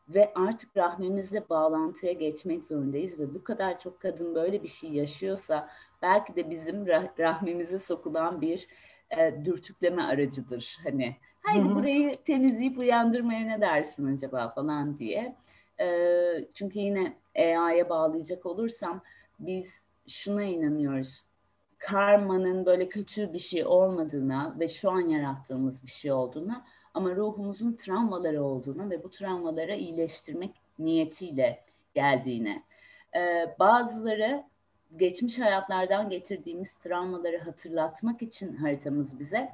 [0.09, 5.69] ve artık rahmimizle bağlantıya geçmek zorundayız ve bu kadar çok kadın böyle bir şey yaşıyorsa
[6.01, 8.67] belki de bizim rah- rahmimize sokulan bir
[9.17, 10.77] e, dürtükleme aracıdır.
[10.83, 11.75] Hani haydi Hı-hı.
[11.75, 15.35] burayı temizleyip uyandırmaya ne dersin acaba falan diye.
[15.79, 15.87] E,
[16.53, 19.01] çünkü yine EA'ya bağlayacak olursam
[19.39, 21.25] biz şuna inanıyoruz.
[21.77, 27.73] Karmanın böyle kötü bir şey olmadığına ve şu an yarattığımız bir şey olduğuna ama ruhumuzun
[27.73, 32.63] travmaları olduğunu ve bu travmaları iyileştirmek niyetiyle geldiğine.
[33.15, 34.43] Ee, bazıları
[34.97, 39.49] geçmiş hayatlardan getirdiğimiz travmaları hatırlatmak için haritamız bize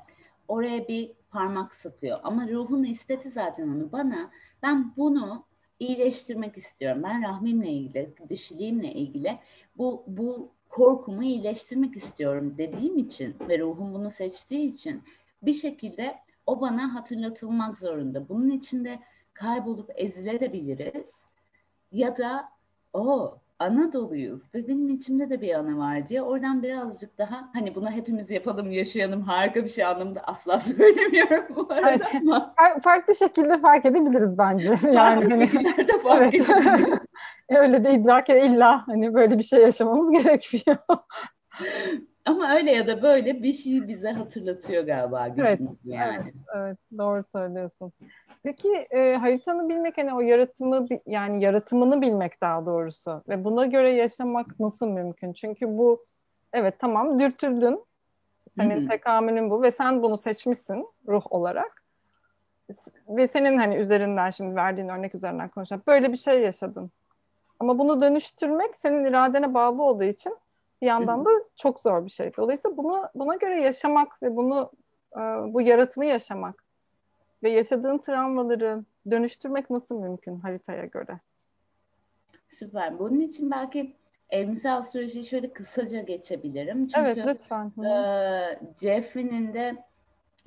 [0.47, 2.19] oraya bir parmak sıkıyor.
[2.23, 4.31] Ama ruhun istedi zaten onu bana.
[4.63, 5.43] Ben bunu
[5.79, 7.03] iyileştirmek istiyorum.
[7.03, 9.37] Ben rahmimle ilgili, dişiliğimle ilgili
[9.77, 15.03] bu bu korkumu iyileştirmek istiyorum dediğim için ve ruhum bunu seçtiği için
[15.41, 16.15] bir şekilde
[16.47, 18.29] o bana hatırlatılmak zorunda.
[18.29, 18.99] Bunun içinde
[19.33, 21.21] kaybolup ezilebiliriz.
[21.91, 22.49] Ya da
[22.93, 27.91] o Anadolu'yuz ve benim içimde de bir ana var diye oradan birazcık daha hani bunu
[27.91, 32.01] hepimiz yapalım, yaşayalım, harika bir şey anlamında asla söylemiyorum bu arada evet.
[32.21, 32.55] ama.
[32.83, 34.77] Farklı şekilde fark edebiliriz bence.
[34.83, 35.51] Yani hani,
[35.87, 36.99] de fark evet.
[37.49, 40.77] Öyle de idrak illa hani böyle bir şey yaşamamız gerekiyor.
[42.25, 46.15] Ama öyle ya da böyle bir şeyi bize hatırlatıyor galiba evet, yani.
[46.23, 47.91] Evet, evet, doğru söylüyorsun.
[48.43, 53.89] Peki e, haritanı bilmek hani o yaratımı yani yaratımını bilmek daha doğrusu ve buna göre
[53.89, 55.33] yaşamak nasıl mümkün?
[55.33, 56.05] Çünkü bu
[56.53, 57.85] evet tamam dürtüldün.
[58.49, 58.87] Senin Hı-hı.
[58.87, 61.83] tekamülün bu ve sen bunu seçmişsin ruh olarak.
[63.09, 65.83] Ve senin hani üzerinden şimdi verdiğin örnek üzerinden konuşalım.
[65.87, 66.91] Böyle bir şey yaşadın.
[67.59, 70.37] Ama bunu dönüştürmek senin iradene bağlı olduğu için
[70.85, 72.31] bir yandan da çok zor bir şey.
[72.37, 74.71] Dolayısıyla bunu buna göre yaşamak ve bunu
[75.13, 75.19] e,
[75.53, 76.63] bu yaratımı yaşamak
[77.43, 81.19] ve yaşadığın travmaları dönüştürmek nasıl mümkün haritaya göre?
[82.49, 82.99] Süper.
[82.99, 83.95] Bunun için belki
[84.29, 86.87] evrimsel astrolojiyi şöyle kısaca geçebilirim.
[86.87, 87.71] Çünkü, evet lütfen.
[87.85, 89.83] E, Jeffrey'nin de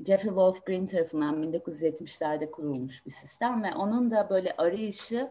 [0.07, 5.31] Jeffrey Wolf Green tarafından 1970'lerde kurulmuş bir sistem ve onun da böyle arayışı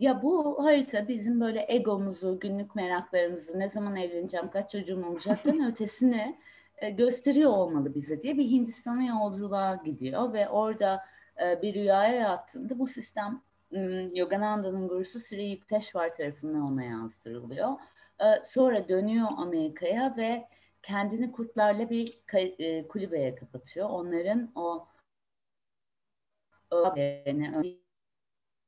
[0.00, 6.38] ya bu harita bizim böyle egomuzu, günlük meraklarımızı, ne zaman evleneceğim, kaç çocuğum olacaktan ötesini
[6.76, 11.04] e, gösteriyor olmalı bize diye bir Hindistan'a yolculuğa gidiyor ve orada
[11.42, 13.42] e, bir rüyaya yattığında bu sistem
[14.14, 17.72] Yogananda'nın gurusu Sri Yukteswar tarafından ona yazdırılıyor.
[18.20, 20.48] E, sonra dönüyor Amerika'ya ve
[20.82, 22.20] kendini kurtlarla bir
[22.88, 23.88] kulübeye kapatıyor.
[23.90, 24.86] Onların o,
[26.70, 26.94] o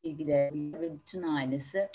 [0.02, 0.32] ilgili
[0.80, 1.88] ve bütün ailesi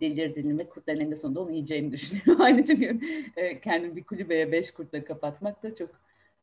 [0.00, 2.40] delirdiğini ve kurtların eninde sonunda onu yiyeceğini düşünüyor.
[2.40, 3.00] Aynı çünkü
[3.36, 5.90] e, kendini bir kulübeye beş kurtla kapatmak da çok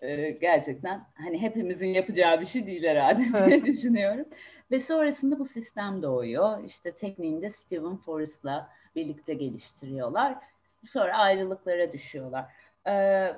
[0.02, 4.26] e, gerçekten hani hepimizin yapacağı bir şey değil herhalde diye düşünüyorum.
[4.72, 6.64] Ve sonrasında bu sistem doğuyor.
[6.64, 10.36] İşte tekniğini de Stephen Forrest'la birlikte geliştiriyorlar.
[10.86, 12.46] Sonra ayrılıklara düşüyorlar.
[12.86, 12.94] Ee,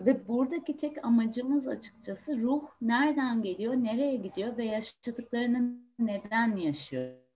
[0.06, 7.29] ve buradaki tek amacımız açıkçası ruh nereden geliyor, nereye gidiyor ve yaşadıklarını neden yaşıyor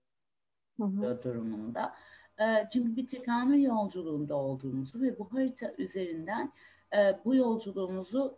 [0.80, 1.24] hı hı.
[1.24, 1.94] durumunda.
[2.74, 6.52] Çünkü bir tekamül yolculuğunda olduğumuzu ve bu harita üzerinden
[7.26, 8.38] bu yolculuğumuzu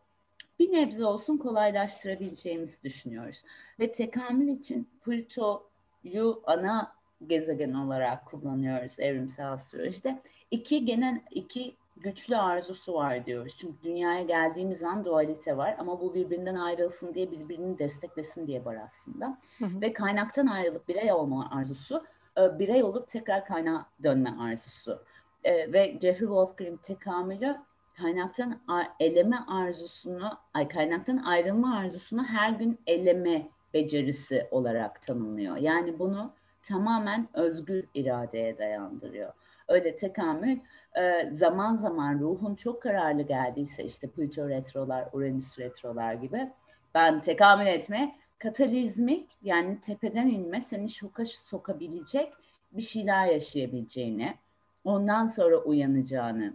[0.59, 3.43] bir nebze olsun kolaylaştırabileceğimizi düşünüyoruz.
[3.79, 6.95] Ve tekamül için Plüto'yu ana
[7.27, 10.21] gezegen olarak kullanıyoruz evrimsel astrolojide.
[10.51, 13.57] İki genel iki güçlü arzusu var diyoruz.
[13.59, 18.77] Çünkü dünyaya geldiğimiz an dualite var ama bu birbirinden ayrılsın diye birbirini desteklesin diye var
[18.87, 19.37] aslında.
[19.59, 19.81] Hı hı.
[19.81, 22.03] Ve kaynaktan ayrılıp birey olma arzusu,
[22.37, 25.03] e, birey olup tekrar kaynağa dönme arzusu.
[25.43, 27.55] E, ve Jeffrey Wolfgrim tekamülü
[27.97, 28.61] kaynaktan
[28.99, 35.57] eleme arzusunu, ay kaynaktan ayrılma arzusunu her gün eleme becerisi olarak tanımlıyor.
[35.57, 39.33] Yani bunu tamamen özgür iradeye dayandırıyor.
[39.67, 40.57] Öyle tekamül
[40.97, 46.51] e, zaman zaman ruhun çok kararlı geldiyse işte Plüto retrolar, Uranüs retrolar gibi
[46.93, 52.33] ben tekamül etme katalizmik yani tepeden inme seni şoka sokabilecek
[52.71, 54.35] bir şeyler yaşayabileceğini
[54.83, 56.53] ondan sonra uyanacağını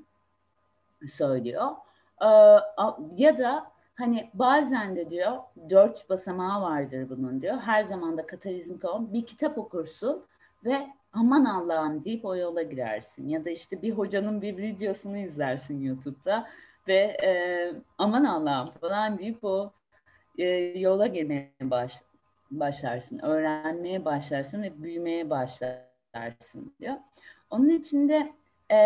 [1.06, 1.66] söylüyor.
[2.22, 2.26] Ee,
[3.16, 5.38] ya da hani bazen de diyor
[5.70, 7.58] dört basamağı vardır bunun diyor.
[7.58, 10.24] Her zaman da katalizmik olan bir kitap okursun
[10.64, 13.28] ve aman Allah'ım deyip o yola girersin.
[13.28, 16.48] Ya da işte bir hocanın bir videosunu izlersin YouTube'da
[16.88, 17.30] ve e,
[17.98, 19.72] aman Allah'ım falan deyip o
[20.38, 20.44] e,
[20.78, 22.00] yola girmeye baş,
[22.50, 23.18] başlarsın.
[23.18, 26.94] Öğrenmeye başlarsın ve büyümeye başlarsın diyor.
[27.50, 28.32] Onun için de
[28.72, 28.78] e,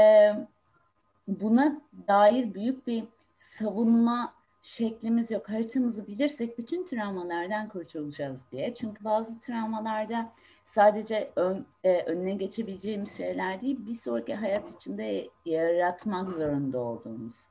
[1.28, 3.04] buna dair büyük bir
[3.38, 5.48] savunma şeklimiz yok.
[5.48, 8.74] Haritamızı bilirsek bütün travmalardan kurtulacağız diye.
[8.74, 10.32] Çünkü bazı travmalarda
[10.64, 17.48] sadece ön, e, önüne geçebileceğimiz şeyler değil, bir sonraki hayat içinde yaratmak zorunda olduğumuz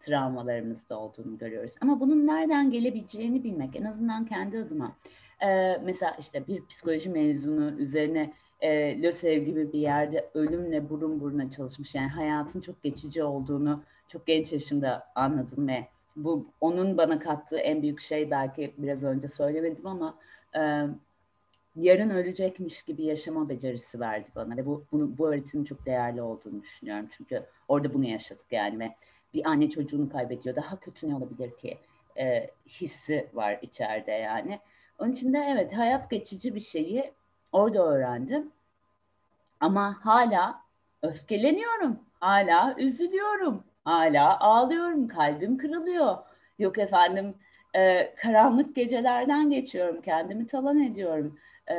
[0.00, 1.74] travmalarımız da olduğunu görüyoruz.
[1.80, 4.96] Ama bunun nereden gelebileceğini bilmek, en azından kendi adıma.
[5.46, 11.50] E, mesela işte bir psikoloji mezunu üzerine e, LÖSEV gibi bir yerde ölümle burun buruna
[11.50, 11.94] çalışmış.
[11.94, 17.82] Yani hayatın çok geçici olduğunu çok genç yaşımda anladım ve bu onun bana kattığı en
[17.82, 20.18] büyük şey belki biraz önce söylemedim ama
[20.56, 20.60] e,
[21.76, 26.62] yarın ölecekmiş gibi yaşama becerisi verdi bana ve bu bunu, bu öğretinin çok değerli olduğunu
[26.62, 27.06] düşünüyorum.
[27.10, 28.94] Çünkü orada bunu yaşadık yani ve
[29.36, 30.56] bir anne çocuğunu kaybediyor.
[30.56, 31.78] Daha kötü ne olabilir ki?
[32.18, 34.60] E, hissi var içeride yani.
[34.98, 37.12] Onun için de evet hayat geçici bir şeyi
[37.52, 38.52] orada öğrendim.
[39.60, 40.62] Ama hala
[41.02, 41.98] öfkeleniyorum.
[42.20, 43.64] Hala üzülüyorum.
[43.84, 45.08] Hala ağlıyorum.
[45.08, 46.16] Kalbim kırılıyor.
[46.58, 47.34] Yok efendim
[47.74, 50.02] e, karanlık gecelerden geçiyorum.
[50.02, 51.38] Kendimi talan ediyorum
[51.70, 51.74] e,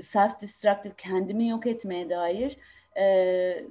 [0.00, 2.56] self-destructive, kendimi yok etmeye dair
[2.98, 3.64] e,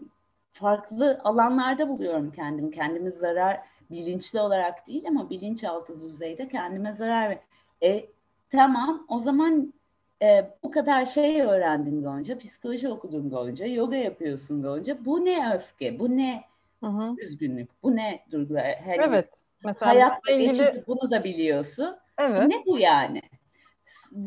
[0.58, 2.72] farklı alanlarda buluyorum kendimi.
[2.72, 3.60] Kendimi zarar
[3.92, 7.40] bilinçli olarak değil ama bilinçaltı düzeyde kendime zarar ver.
[7.84, 8.06] E,
[8.52, 9.74] tamam o zaman
[10.22, 15.06] e, bu kadar şey öğrendin Gonca, psikoloji okudun Gonca, yoga yapıyorsun Gonca.
[15.06, 16.44] Bu ne öfke, bu ne
[16.80, 17.16] hı hı.
[17.18, 18.64] üzgünlük, bu ne duygular?
[18.64, 19.30] Her evet.
[19.64, 20.84] Mesela hayatta ilgili...
[20.88, 21.98] bunu da biliyorsun.
[22.18, 22.48] Evet.
[22.48, 23.22] Ne bu yani?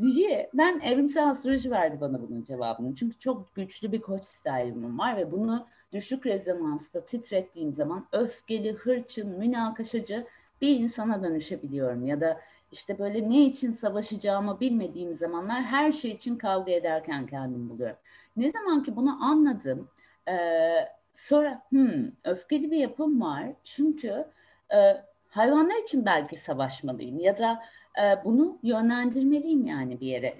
[0.00, 2.94] diye ben evrimsel astroloji verdi bana bunun cevabını.
[2.94, 9.38] Çünkü çok güçlü bir koç style'ım var ve bunu düşük rezonansta titrettiğim zaman öfkeli, hırçın,
[9.38, 10.26] münakaşacı
[10.60, 12.06] bir insana dönüşebiliyorum.
[12.06, 12.40] Ya da
[12.72, 17.96] işte böyle ne için savaşacağımı bilmediğim zamanlar her şey için kavga ederken kendim buluyorum.
[18.36, 19.88] Ne zaman ki bunu anladım,
[20.28, 20.36] e,
[21.12, 23.46] sonra hmm, öfkeli bir yapım var.
[23.64, 24.24] Çünkü
[24.74, 24.78] e,
[25.28, 27.62] hayvanlar için belki savaşmalıyım ya da
[28.24, 30.34] bunu yönlendirmeliyim yani bir yere.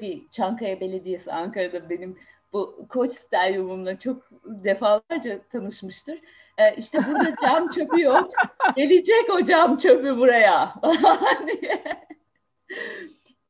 [0.00, 2.16] İyi Çankaya Belediyesi Ankara'da benim
[2.56, 6.20] bu koç stadyumumla çok defalarca tanışmıştır.
[6.58, 8.30] E, işte burada cam çöpü yok.
[8.76, 10.74] Gelecek o cam çöpü buraya.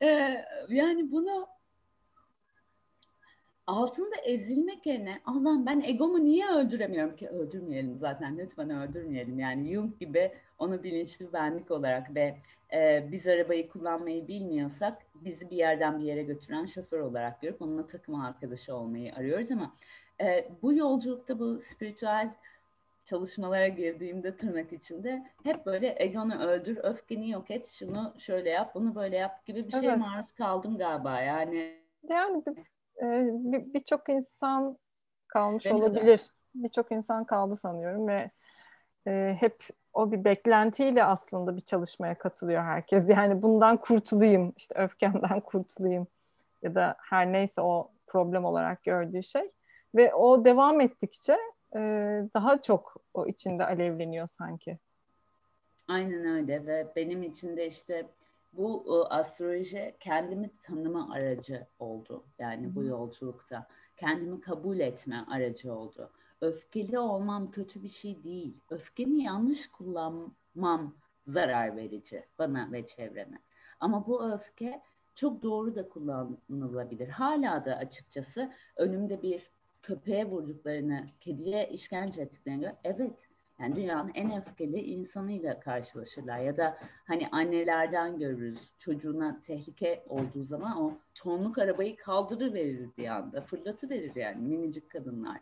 [0.03, 0.07] e,
[0.69, 1.47] yani bunu
[3.67, 9.99] altında ezilmek yerine Allah'ım ben egomu niye öldüremiyorum ki öldürmeyelim zaten lütfen öldürmeyelim yani Jung
[9.99, 12.37] gibi onu bilinçli benlik olarak ve
[12.73, 17.87] e, biz arabayı kullanmayı bilmiyorsak bizi bir yerden bir yere götüren şoför olarak görüp onunla
[17.87, 19.73] takım arkadaşı olmayı arıyoruz ama
[20.21, 22.35] e, bu yolculukta bu spiritüel
[23.05, 28.95] çalışmalara girdiğimde tırnak içinde hep böyle egonu öldür, öfkeni yok et, şunu şöyle yap, bunu
[28.95, 29.81] böyle yap gibi bir evet.
[29.81, 31.77] şeye maruz kaldım galiba yani.
[32.09, 32.43] Yani
[33.75, 34.79] birçok bir, bir insan
[35.29, 36.21] kalmış Benim olabilir.
[36.55, 38.31] Birçok insan kaldı sanıyorum ve
[39.07, 39.59] e, hep
[39.93, 43.09] o bir beklentiyle aslında bir çalışmaya katılıyor herkes.
[43.17, 46.07] Yani bundan kurtulayım, işte öfkemden kurtulayım
[46.63, 49.51] ya da her neyse o problem olarak gördüğü şey.
[49.95, 51.39] Ve o devam ettikçe
[51.77, 51.81] e,
[52.35, 54.79] daha çok o içinde alevleniyor sanki.
[55.89, 58.07] Aynen öyle ve benim için de işte
[58.53, 62.25] bu e, astroloji kendimi tanıma aracı oldu.
[62.39, 63.67] Yani bu yolculukta
[63.97, 66.11] kendimi kabul etme aracı oldu.
[66.41, 68.55] Öfkeli olmam kötü bir şey değil.
[68.71, 70.97] Öfkemi yanlış kullanmam
[71.27, 73.39] zarar verici bana ve çevreme.
[73.81, 74.83] Ama bu öfke
[75.15, 77.09] çok doğru da kullanılabilir.
[77.09, 79.51] Hala da açıkçası önümde bir
[79.83, 82.73] köpeğe vurduklarını, kediye işkence ettiklerini gör.
[82.85, 83.29] Evet,
[83.61, 86.39] yani dünyanın en öfkeli insanıyla karşılaşırlar.
[86.39, 88.71] Ya da hani annelerden görürüz.
[88.79, 93.41] Çocuğuna tehlike olduğu zaman o tonluk arabayı kaldırıverir bir anda.
[93.41, 95.41] Fırlatıverir yani minicik kadınlar.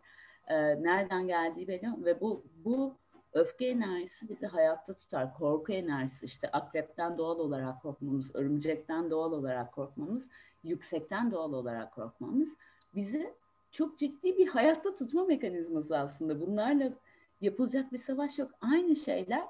[0.49, 2.95] Ee, nereden geldiği belli ve bu bu
[3.33, 5.35] öfke enerjisi bizi hayatta tutar.
[5.35, 10.29] Korku enerjisi işte akrepten doğal olarak korkmamız, örümcekten doğal olarak korkmamız,
[10.65, 12.57] yüksekten doğal olarak korkmamız
[12.95, 13.35] bizi
[13.71, 16.41] çok ciddi bir hayatta tutma mekanizması aslında.
[16.41, 16.93] Bunlarla
[17.41, 18.51] yapılacak bir savaş yok.
[18.61, 19.45] Aynı şeyler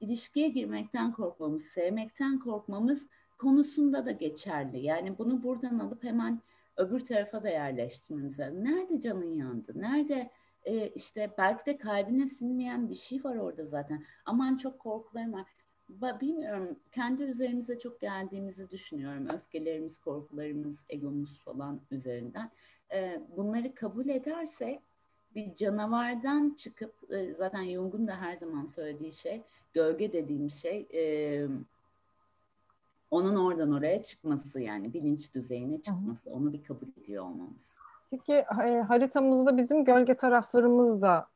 [0.00, 3.08] ilişkiye girmekten korkmamız, sevmekten korkmamız
[3.38, 4.80] konusunda da geçerli.
[4.80, 6.40] Yani bunu buradan alıp hemen
[6.76, 8.64] öbür tarafa da yerleştirmemiz lazım.
[8.64, 9.72] Nerede canın yandı?
[9.74, 10.30] Nerede
[10.64, 14.04] e, işte belki de kalbine sinmeyen bir şey var orada zaten.
[14.26, 15.46] Aman çok korkularım var.
[16.20, 19.28] Bilmiyorum kendi üzerimize çok geldiğimizi düşünüyorum.
[19.28, 22.50] Öfkelerimiz, korkularımız, egomuz falan üzerinden.
[22.92, 24.80] E, bunları kabul edersek
[25.34, 29.42] bir canavardan çıkıp e, zaten Jung'un da her zaman söylediği şey
[29.72, 31.02] gölge dediğim şey e,
[33.10, 37.76] onun oradan oraya çıkması yani bilinç düzeyine çıkması onu bir kabul ediyor olmamız.
[38.10, 41.28] Peki e, haritamızda bizim gölge taraflarımız da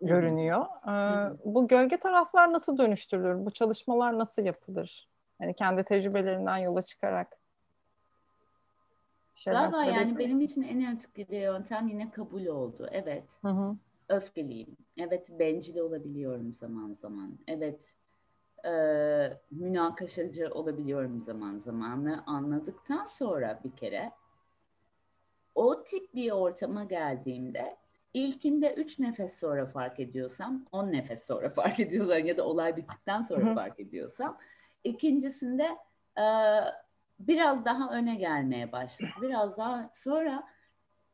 [0.00, 0.66] görünüyor.
[0.86, 3.46] Ee, bu gölge taraflar nasıl dönüştürülür?
[3.46, 5.08] Bu çalışmalar nasıl yapılır?
[5.40, 7.28] Yani kendi tecrübelerinden yola çıkarak.
[9.46, 12.88] Galiba yani benim için en etkili yöntem yine kabul oldu.
[12.92, 13.24] Evet.
[13.42, 13.76] Hı hı.
[14.08, 14.76] Öfkeliyim.
[14.98, 17.38] Evet bencil olabiliyorum zaman zaman.
[17.46, 17.94] Evet
[18.64, 18.72] e,
[19.50, 22.22] münakaşacı olabiliyorum zaman zaman.
[22.26, 24.12] Anladıktan sonra bir kere
[25.58, 27.76] o tip bir ortama geldiğimde
[28.14, 33.22] ilkinde üç nefes sonra fark ediyorsam, on nefes sonra fark ediyorsam ya da olay bittikten
[33.22, 33.54] sonra Hı-hı.
[33.54, 34.38] fark ediyorsam,
[34.84, 35.78] ikincisinde
[36.18, 36.24] e,
[37.20, 39.10] biraz daha öne gelmeye başladı.
[39.22, 40.44] Biraz daha sonra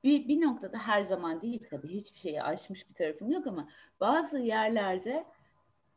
[0.04, 3.68] bir, bir noktada her zaman değil tabii hiçbir şeyi aşmış bir tarafım yok ama
[4.00, 5.24] bazı yerlerde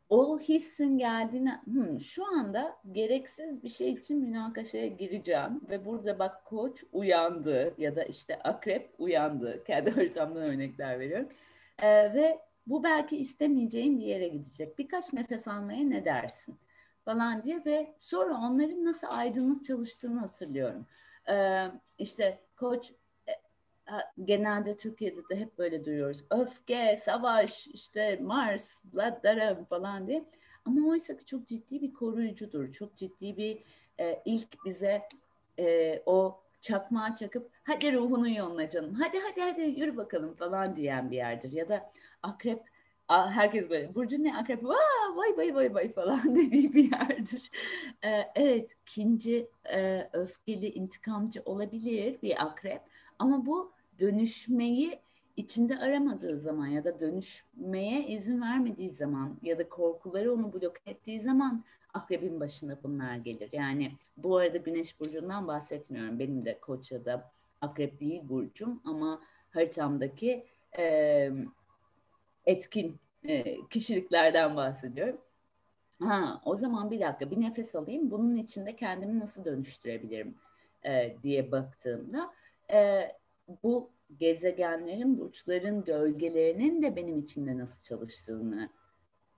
[0.08, 6.44] o hissin geldiğine hmm, şu anda gereksiz bir şey için münakaşaya gireceğim ve burada bak
[6.44, 9.64] koç uyandı ya da işte akrep uyandı.
[9.66, 11.28] Kendi haritamdan örnekler veriyorum.
[11.82, 14.78] Ee, ve bu belki istemeyeceğim bir yere gidecek.
[14.78, 16.58] Birkaç nefes almaya ne dersin?
[17.08, 20.86] falan diye ve sonra onların nasıl aydınlık çalıştığını hatırlıyorum.
[21.28, 21.66] Ee,
[21.98, 22.92] işte koç
[24.24, 26.24] genelde Türkiye'de de hep böyle duyuyoruz.
[26.30, 30.24] Öfke, savaş, işte Mars, Vladara falan diye.
[30.64, 32.72] Ama oysa ki çok ciddi bir koruyucudur.
[32.72, 33.62] Çok ciddi bir
[34.00, 35.02] e, ilk bize
[35.58, 38.94] e, o çakmağı çakıp hadi ruhunu yoluna canım.
[38.94, 41.52] Hadi hadi hadi yürü bakalım falan diyen bir yerdir.
[41.52, 42.62] Ya da akrep
[43.08, 47.50] herkes böyle Burcu ne akrep vay vay vay vay falan dediği bir yerdir.
[48.04, 52.80] Ee, evet ikinci e, öfkeli intikamcı olabilir bir akrep
[53.18, 54.98] ama bu dönüşmeyi
[55.36, 61.20] içinde aramadığı zaman ya da dönüşmeye izin vermediği zaman ya da korkuları onu blok ettiği
[61.20, 63.48] zaman akrebin başına bunlar gelir.
[63.52, 66.18] Yani bu arada güneş burcundan bahsetmiyorum.
[66.18, 67.30] Benim de koç ya da
[67.60, 70.46] akrep değil burcum ama haritamdaki
[70.78, 71.30] e,
[72.46, 75.20] etkin e, kişiliklerden bahsediyorum.
[76.02, 78.10] Ha, o zaman bir dakika bir nefes alayım.
[78.10, 80.34] Bunun içinde kendimi nasıl dönüştürebilirim
[80.84, 82.32] e, diye baktığımda
[82.72, 83.08] e,
[83.62, 88.68] bu gezegenlerin, burçların gölgelerinin de benim içinde nasıl çalıştığını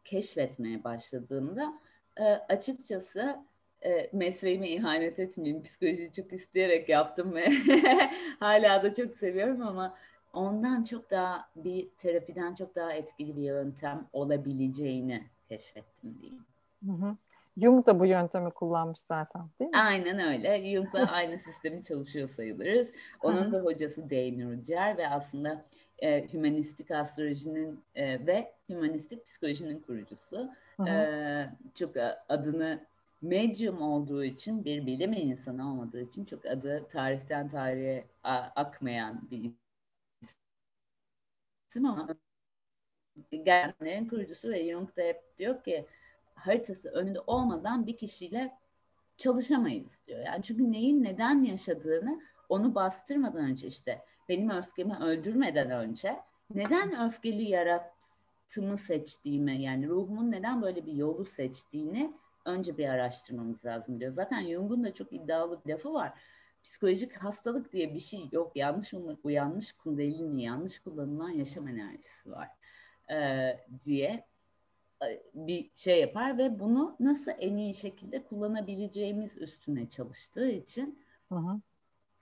[0.05, 1.79] keşfetmeye başladığımda
[2.16, 3.37] e, açıkçası
[3.85, 5.62] e, mesleğime ihanet etmeyeyim.
[5.62, 7.49] Psikolojiyi çok isteyerek yaptım ve
[8.38, 9.94] hala da çok seviyorum ama
[10.33, 16.44] ondan çok daha bir terapiden çok daha etkili bir yöntem olabileceğini keşfettim diyeyim.
[16.85, 17.16] Hı hı.
[17.61, 19.77] Jung da bu yöntemi kullanmış zaten değil mi?
[19.77, 20.70] Aynen öyle.
[20.70, 22.92] Jung'la aynı sistemi çalışıyor sayılırız.
[23.23, 25.64] Onun da hocası Dane Rudger ve aslında
[25.99, 30.51] e, hümanistik astrolojinin e, ve hümanistik psikolojinin kurucusu.
[30.88, 31.94] E, çok
[32.29, 32.87] adını
[33.23, 38.04] medium olduğu için bir bilim insanı olmadığı için çok adı tarihten tarihe
[38.56, 39.50] akmayan bir
[41.71, 42.08] isim ama
[43.31, 45.87] gelenlerin kurucusu ve Jung da hep diyor ki
[46.40, 48.52] haritası önünde olmadan bir kişiyle
[49.16, 50.20] çalışamayız diyor.
[50.26, 56.20] Yani çünkü neyin neden yaşadığını onu bastırmadan önce işte benim öfkemi öldürmeden önce
[56.54, 62.14] neden öfkeli yarattımı seçtiğimi yani ruhumun neden böyle bir yolu seçtiğini
[62.44, 64.12] önce bir araştırmamız lazım diyor.
[64.12, 66.12] Zaten Jung'un da çok iddialı bir lafı var.
[66.64, 68.52] psikolojik hastalık diye bir şey yok.
[68.56, 72.48] Yanlış uyanmış kundalini, yanlış kullanılan yaşam enerjisi var
[73.10, 74.24] e, diye
[75.35, 80.98] bir şey yapar ve bunu nasıl en iyi şekilde kullanabileceğimiz üstüne çalıştığı için
[81.29, 81.61] hı hı.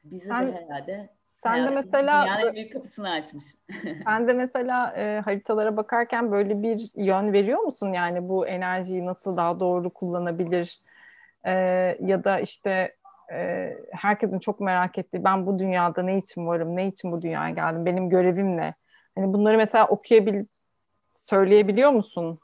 [0.05, 3.45] bizi sen, de herhalde sen de mesela yani büyük kapısını açmış.
[4.05, 7.93] sen de mesela e, haritalara bakarken böyle bir yön veriyor musun?
[7.93, 10.81] Yani bu enerjiyi nasıl daha doğru kullanabilir?
[11.45, 11.53] E,
[12.01, 12.97] ya da işte
[13.33, 16.77] e, herkesin çok merak ettiği ben bu dünyada ne için varım?
[16.77, 17.87] Ne için bu dünyaya geldim?
[17.87, 18.75] Benim görevim ne?
[19.15, 20.45] Hani bunları mesela okuyabil
[21.09, 22.41] söyleyebiliyor musun?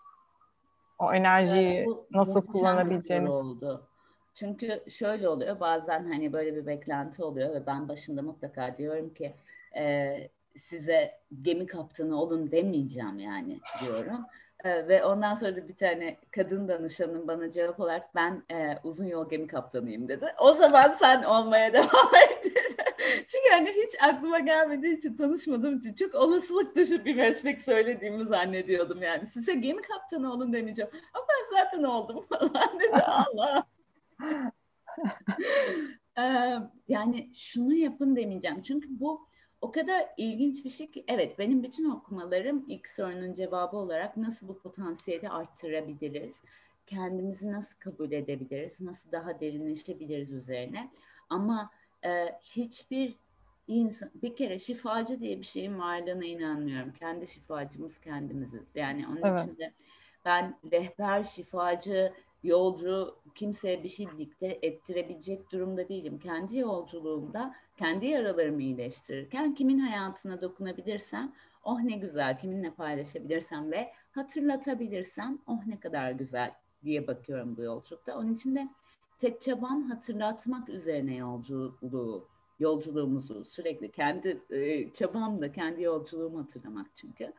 [0.99, 3.31] O enerjiyi bu, nasıl kullanabileceğini.
[3.31, 3.89] oldu.
[4.35, 9.35] Çünkü şöyle oluyor bazen hani böyle bir beklenti oluyor ve ben başında mutlaka diyorum ki
[9.77, 10.15] e,
[10.57, 14.27] size gemi kaptanı olun demeyeceğim yani diyorum.
[14.65, 19.07] E, ve ondan sonra da bir tane kadın danışanın bana cevap olarak ben e, uzun
[19.07, 20.27] yol gemi kaptanıyım dedi.
[20.39, 22.47] O zaman sen olmaya devam et
[23.29, 29.03] Çünkü hani hiç aklıma gelmediği için tanışmadığım için çok olasılık dışı bir meslek söylediğimi zannediyordum
[29.03, 29.27] yani.
[29.27, 30.91] Size gemi kaptanı olun demeyeceğim.
[31.15, 33.67] Ama ben zaten oldum falan dedi Allah.
[36.19, 36.55] ee,
[36.89, 38.63] yani şunu yapın demeyeceğim.
[38.63, 39.27] Çünkü bu
[39.61, 44.49] o kadar ilginç bir şey ki evet benim bütün okumalarım ilk sorunun cevabı olarak nasıl
[44.49, 46.41] bu potansiyeli arttırabiliriz?
[46.87, 48.81] Kendimizi nasıl kabul edebiliriz?
[48.81, 50.91] Nasıl daha derinleşebiliriz üzerine?
[51.31, 51.71] Ama
[52.05, 53.15] e, hiçbir
[53.67, 56.93] insan bir kere şifacı diye bir şeyin varlığına inanmıyorum.
[56.93, 58.69] Kendi şifacımız kendimiziz.
[58.75, 59.41] Yani onun evet.
[59.41, 59.73] için de
[60.25, 66.19] ben rehber, şifacı, yolcu kimseye bir şey dikte ettirebilecek durumda değilim.
[66.19, 71.33] Kendi yolculuğumda kendi yaralarımı iyileştirirken kimin hayatına dokunabilirsem
[71.65, 76.53] oh ne güzel kiminle paylaşabilirsem ve hatırlatabilirsem oh ne kadar güzel
[76.85, 78.19] diye bakıyorum bu yolculukta.
[78.19, 78.69] Onun için de
[79.25, 87.33] tek çabam hatırlatmak üzerine yolculuğu yolculuğumuzu sürekli kendi e, çabamla kendi yolculuğumu hatırlamak çünkü.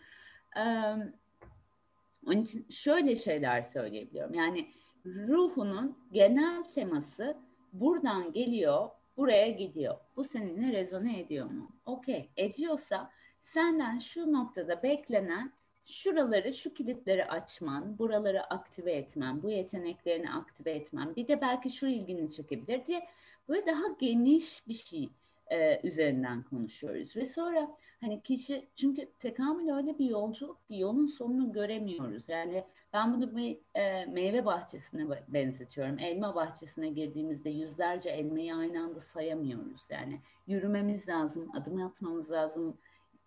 [2.26, 4.34] Onun için şöyle şeyler söyleyebiliyorum.
[4.34, 4.72] Yani
[5.06, 7.38] ruhunun genel teması
[7.74, 9.96] buradan geliyor, buraya gidiyor.
[10.16, 11.72] Bu seninle rezone ediyor mu?
[11.86, 13.12] Okey, ediyorsa
[13.42, 15.54] senden şu noktada beklenen
[15.86, 21.88] şuraları, şu kilitleri açman, buraları aktive etmen, bu yeteneklerini aktive etmen, bir de belki şu
[21.88, 23.08] ilgini çekebilir diye
[23.50, 25.10] böyle daha geniş bir şey
[25.52, 27.16] e, üzerinden konuşuyoruz.
[27.16, 32.30] Ve sonra hani kişi çünkü tekamül öyle bir yolculuk ki yolun sonunu göremiyoruz.
[32.30, 32.64] Yani
[32.94, 36.00] ben bunu bir e, meyve bahçesine benzetiyorum.
[36.00, 39.88] Elma bahçesine girdiğimizde yüzlerce elmayı aynı anda sayamıyoruz.
[39.90, 42.78] Yani yürümemiz lazım, adım atmamız lazım,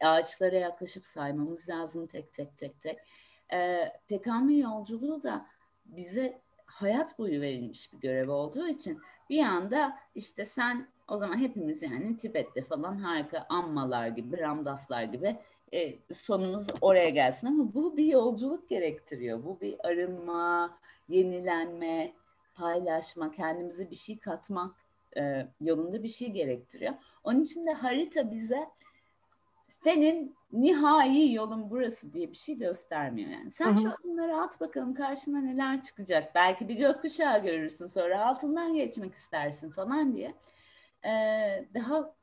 [0.01, 2.99] ağaçlara yaklaşıp saymamız lazım tek tek tek tek.
[3.53, 5.46] E, tekamül yolculuğu da
[5.84, 11.82] bize hayat boyu verilmiş bir görev olduğu için bir anda işte sen o zaman hepimiz
[11.82, 15.36] yani Tibet'te falan harika ammalar gibi, ramdaslar gibi
[15.72, 19.44] e, sonumuz oraya gelsin ama bu bir yolculuk gerektiriyor.
[19.44, 20.78] Bu bir arınma,
[21.09, 22.12] yenilenme,
[22.55, 24.76] paylaşma, kendimize bir şey katmak
[25.16, 26.94] e, yolunda bir şey gerektiriyor.
[27.24, 28.68] Onun için de harita bize
[29.85, 33.51] senin nihai yolun burası diye bir şey göstermiyor yani.
[33.51, 33.83] Sen Hı-hı.
[33.83, 36.35] şu adımları at bakalım karşına neler çıkacak.
[36.35, 40.35] Belki bir gökkuşağı görürsün sonra altından geçmek istersin falan diye.
[41.05, 42.14] Ee, daha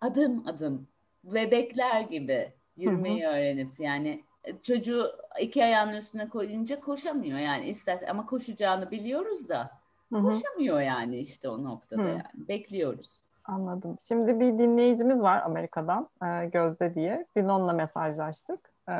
[0.00, 0.88] adım adım
[1.24, 3.32] bebekler gibi yürümeyi Hı-hı.
[3.32, 9.70] öğrenip yani e, çocuğu iki ayağının üstüne koyunca koşamıyor yani ister ama koşacağını biliyoruz da
[10.12, 10.22] Hı-hı.
[10.22, 12.08] koşamıyor yani işte o noktada Hı.
[12.08, 13.20] yani bekliyoruz.
[13.50, 13.96] Anladım.
[14.00, 17.26] Şimdi bir dinleyicimiz var Amerika'dan e, Gözde diye.
[17.36, 18.60] Dün onunla mesajlaştık.
[18.88, 18.94] E,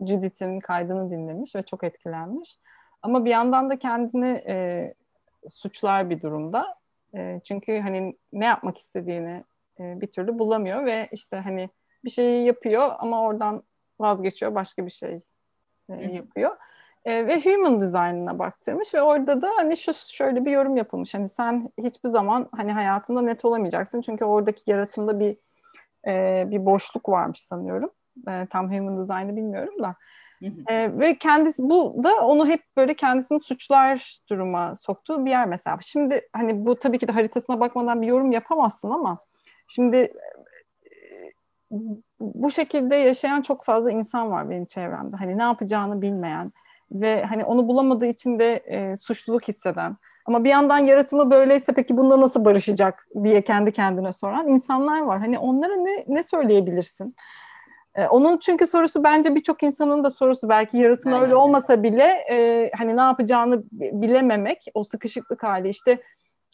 [0.00, 2.58] Judith'in kaydını dinlemiş ve çok etkilenmiş.
[3.02, 4.94] Ama bir yandan da kendini e,
[5.48, 6.76] suçlar bir durumda.
[7.44, 9.44] Çünkü hani ne yapmak istediğini
[9.78, 11.68] bir türlü bulamıyor ve işte hani
[12.04, 13.62] bir şeyi yapıyor ama oradan
[14.00, 15.20] vazgeçiyor başka bir şey
[15.88, 16.56] yapıyor.
[17.06, 21.14] E, ve human design'ına baktırmış ve orada da hani şu şöyle bir yorum yapılmış.
[21.14, 25.36] Hani sen hiçbir zaman hani hayatında net olamayacaksın çünkü oradaki yaratımda bir
[26.06, 27.90] e, bir boşluk varmış sanıyorum.
[28.28, 29.94] E, tam human design'ı bilmiyorum da.
[30.68, 35.78] E, ve kendisi bu da onu hep böyle kendisini suçlar duruma soktuğu bir yer mesela.
[35.82, 39.18] Şimdi hani bu tabii ki de haritasına bakmadan bir yorum yapamazsın ama
[39.68, 40.12] şimdi e,
[42.20, 45.16] bu şekilde yaşayan çok fazla insan var benim çevremde.
[45.16, 46.52] Hani ne yapacağını bilmeyen,
[46.92, 51.96] ve hani onu bulamadığı için de e, suçluluk hisseden ama bir yandan yaratımı böyleyse peki
[51.96, 55.18] bunda nasıl barışacak diye kendi kendine soran insanlar var.
[55.18, 57.14] Hani onlara ne, ne söyleyebilirsin?
[57.94, 60.48] Ee, onun çünkü sorusu bence birçok insanın da sorusu.
[60.48, 61.24] Belki yaratım Aynen.
[61.24, 65.98] öyle olmasa bile e, hani ne yapacağını bilememek, o sıkışıklık hali işte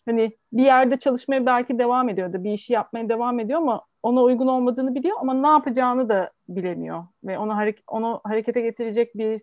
[0.06, 4.22] hani bir yerde çalışmaya belki devam ediyor da bir işi yapmaya devam ediyor ama ona
[4.22, 9.42] uygun olmadığını biliyor ama ne yapacağını da bilemiyor ve onu hareket onu harekete getirecek bir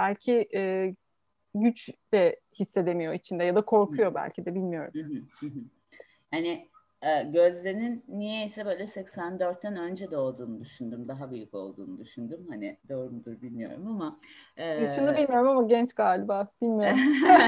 [0.00, 0.94] belki e,
[1.54, 4.92] güç de hissedemiyor içinde ya da korkuyor belki de bilmiyorum.
[6.30, 6.68] Hani
[7.02, 11.08] e, Gözde'nin niyeyse böyle 84'ten önce doğduğunu düşündüm.
[11.08, 12.46] Daha büyük olduğunu düşündüm.
[12.48, 14.18] Hani doğru mudur bilmiyorum ama.
[14.56, 14.64] E...
[14.64, 16.48] Yaşını bilmiyorum ama genç galiba.
[16.62, 16.98] Bilmiyorum.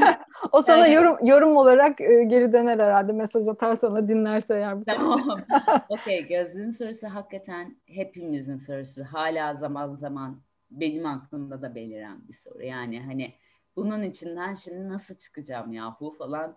[0.53, 3.12] o sana yorum yorum olarak e, geri döner herhalde.
[3.12, 4.76] Mesaj atar sana dinlerse eğer.
[4.86, 5.40] Tamam.
[5.88, 6.26] Okey.
[6.26, 9.05] Gözde'nin sorusu hakikaten hepimizin sorusu.
[9.05, 10.42] Hala zaman zaman
[10.80, 12.62] benim aklımda da beliren bir soru.
[12.62, 13.34] Yani hani
[13.76, 16.56] bunun içinden şimdi nasıl çıkacağım yahu falan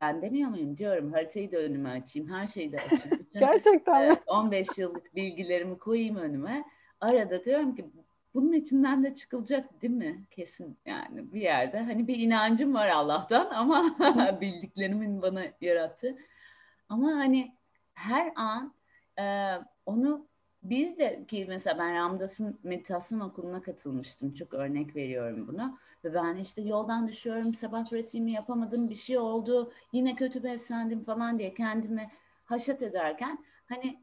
[0.00, 3.02] ben demiyor muyum diyorum haritayı da önüme açayım her şeyi de açayım.
[3.10, 4.16] Bütün, Gerçekten mi?
[4.26, 6.64] 15 yıllık bilgilerimi koyayım önüme.
[7.00, 7.90] Arada diyorum ki
[8.34, 10.24] bunun içinden de çıkılacak değil mi?
[10.30, 11.78] Kesin yani bir yerde.
[11.78, 13.96] Hani bir inancım var Allah'tan ama
[14.40, 16.16] bildiklerimin bana yarattığı.
[16.88, 17.52] Ama hani
[17.94, 18.74] her an
[19.18, 19.54] e,
[19.86, 20.26] onu
[20.70, 24.34] biz de ki mesela ben Ramdas'ın meditasyon okuluna katılmıştım.
[24.34, 25.78] Çok örnek veriyorum bunu.
[26.04, 31.38] Ve ben işte yoldan düşüyorum, sabah pratiğimi yapamadım, bir şey oldu, yine kötü beslendim falan
[31.38, 32.10] diye kendimi
[32.44, 34.02] haşat ederken hani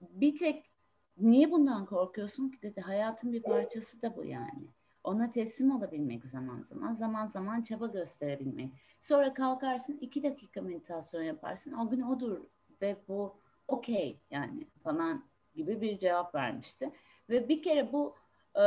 [0.00, 0.70] bir tek
[1.18, 2.80] niye bundan korkuyorsun ki dedi.
[2.80, 4.68] Hayatın bir parçası da bu yani.
[5.04, 8.72] Ona teslim olabilmek zaman zaman, zaman zaman çaba gösterebilmek.
[9.00, 11.72] Sonra kalkarsın iki dakika meditasyon yaparsın.
[11.72, 12.40] O gün odur
[12.82, 13.34] ve bu
[13.68, 15.24] okey yani falan
[15.54, 16.90] gibi bir cevap vermişti.
[17.30, 18.14] Ve bir kere bu
[18.56, 18.64] e,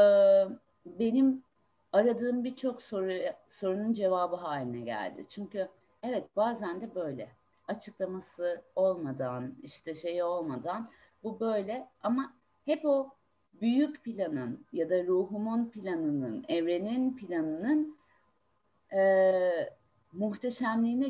[0.85, 1.43] benim
[1.91, 3.13] aradığım birçok soru
[3.47, 5.25] sorunun cevabı haline geldi.
[5.29, 5.69] Çünkü
[6.03, 7.29] evet bazen de böyle
[7.67, 10.87] açıklaması olmadan işte şeyi olmadan
[11.23, 12.33] bu böyle ama
[12.65, 13.09] hep o
[13.61, 17.97] büyük planın ya da ruhumun planının, evrenin planının
[18.93, 19.41] e,
[20.13, 21.07] muhteşemliğine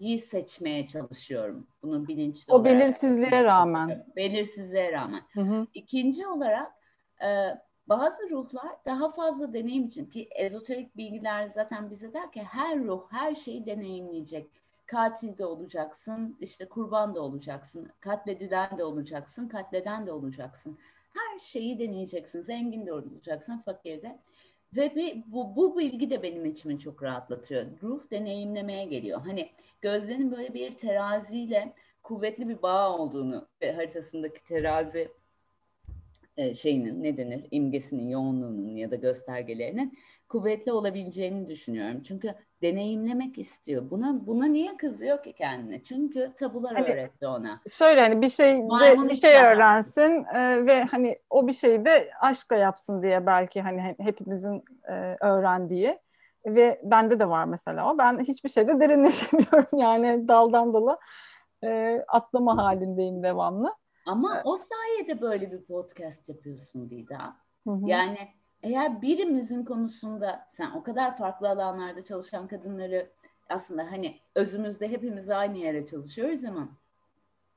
[0.00, 1.66] güvenmeyi seçmeye çalışıyorum.
[1.82, 2.74] Bunu bilinçli o olarak.
[2.74, 4.06] O belirsizliğe rağmen.
[4.16, 5.22] Belirsizliğe rağmen.
[5.32, 5.66] Hı hı.
[5.74, 6.72] İkinci olarak
[7.22, 7.28] e,
[7.86, 13.02] bazı ruhlar daha fazla deneyim için ki ezoterik bilgiler zaten bize der ki her ruh
[13.10, 14.46] her şeyi deneyimleyecek.
[14.86, 20.78] Katil de olacaksın, işte kurban da olacaksın, katledilen de olacaksın, katleden de olacaksın.
[21.14, 24.18] Her şeyi deneyeceksin, zengin de olacaksın, fakir de.
[24.76, 27.66] Ve bir, bu, bu bilgi de benim içimi çok rahatlatıyor.
[27.82, 29.20] Ruh deneyimlemeye geliyor.
[29.26, 29.50] Hani
[29.80, 35.08] gözlerin böyle bir teraziyle kuvvetli bir bağ olduğunu ve haritasındaki terazi
[36.36, 39.98] e, şeyinin ne denir imgesinin yoğunluğunun ya da göstergelerinin
[40.30, 42.02] kuvvetli olabileceğini düşünüyorum.
[42.02, 43.90] Çünkü deneyimlemek istiyor.
[43.90, 45.82] Buna buna niye kızıyor ki kendine?
[45.82, 47.60] Çünkü tabular hani, öğretti ona.
[47.70, 48.62] Şöyle hani bir şey
[49.08, 53.96] bir şey öğrensin e, ve hani o bir şeyi de aşkla yapsın diye belki hani
[53.98, 55.98] hepimizin e, öğrendiği
[56.46, 57.98] ve bende de var mesela o.
[57.98, 60.98] Ben hiçbir şeyde derinleşemiyorum yani daldan dala
[61.64, 63.74] e, atlama halindeyim devamlı.
[64.06, 64.42] Ama evet.
[64.46, 67.36] o sayede böyle bir podcast yapıyorsun Dida.
[67.66, 67.88] Hı hı.
[67.88, 68.18] Yani
[68.62, 73.06] eğer birimizin konusunda sen o kadar farklı alanlarda çalışan kadınları
[73.48, 76.68] aslında hani özümüzde hepimiz aynı yere çalışıyoruz ama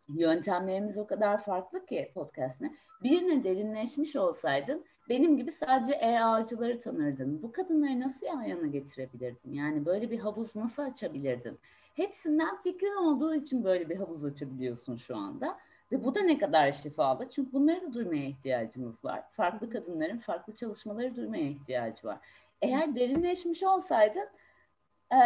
[0.09, 2.75] yöntemlerimiz o kadar farklı ki podcast'ine.
[3.03, 7.41] Birine derinleşmiş olsaydın benim gibi sadece e-ağacıları tanırdın.
[7.43, 9.53] Bu kadınları nasıl yan yana getirebilirdin?
[9.53, 11.59] Yani böyle bir havuz nasıl açabilirdin?
[11.95, 15.57] Hepsinden fikrin olduğu için böyle bir havuz açabiliyorsun şu anda.
[15.93, 17.29] Ve bu da ne kadar şifalı.
[17.29, 19.23] Çünkü bunları da duymaya ihtiyacımız var.
[19.31, 22.17] Farklı kadınların farklı çalışmaları duymaya ihtiyacı var.
[22.61, 24.29] Eğer derinleşmiş olsaydın
[25.11, 25.17] e,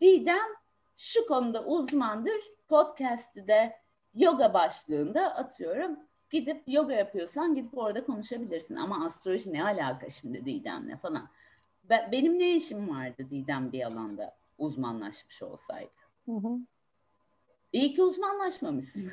[0.00, 0.48] Didem
[0.96, 2.40] şu konuda uzmandır.
[2.68, 3.76] Podcast'ı de
[4.14, 5.98] yoga başlığında atıyorum.
[6.30, 8.76] Gidip yoga yapıyorsan gidip orada konuşabilirsin.
[8.76, 11.28] Ama astroloji ne alaka şimdi Didem'le falan.
[11.90, 15.90] benim ne işim vardı Didem bir alanda uzmanlaşmış olsaydı?
[16.26, 16.58] Hı hı.
[17.72, 19.12] İyi ki uzmanlaşmamışsın.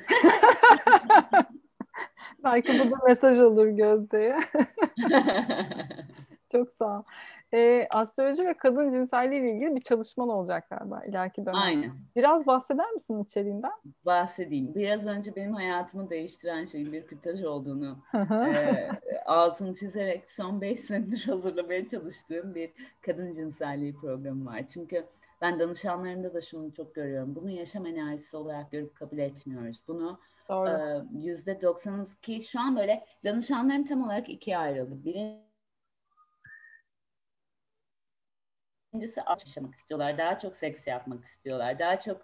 [2.44, 4.38] Belki bu da mesaj olur Gözde'ye.
[6.52, 7.02] Çok sağ ol.
[7.54, 11.58] E, astroloji ve kadın cinselliği ile ilgili bir çalışman olacak galiba ileriki dönemde.
[11.58, 11.90] Aynen.
[12.16, 13.72] Biraz bahseder misin içeriğinden?
[14.06, 14.74] Bahsedeyim.
[14.74, 18.88] Biraz önce benim hayatımı değiştiren şeyin bir kürtaj olduğunu e,
[19.26, 24.66] altını çizerek son beş senedir hazırlamaya çalıştığım bir kadın cinselliği programı var.
[24.66, 25.06] Çünkü
[25.40, 27.34] ben danışanlarımda da şunu çok görüyorum.
[27.36, 29.82] Bunu yaşam enerjisi olarak görüp kabul etmiyoruz.
[29.88, 30.20] Bunu
[31.12, 35.04] yüzde doksanımız ki şu an böyle danışanlarım tam olarak ikiye ayrıldı.
[38.92, 40.18] Birincisi yaşamak istiyorlar.
[40.18, 41.78] Daha çok seks yapmak istiyorlar.
[41.78, 42.22] Daha çok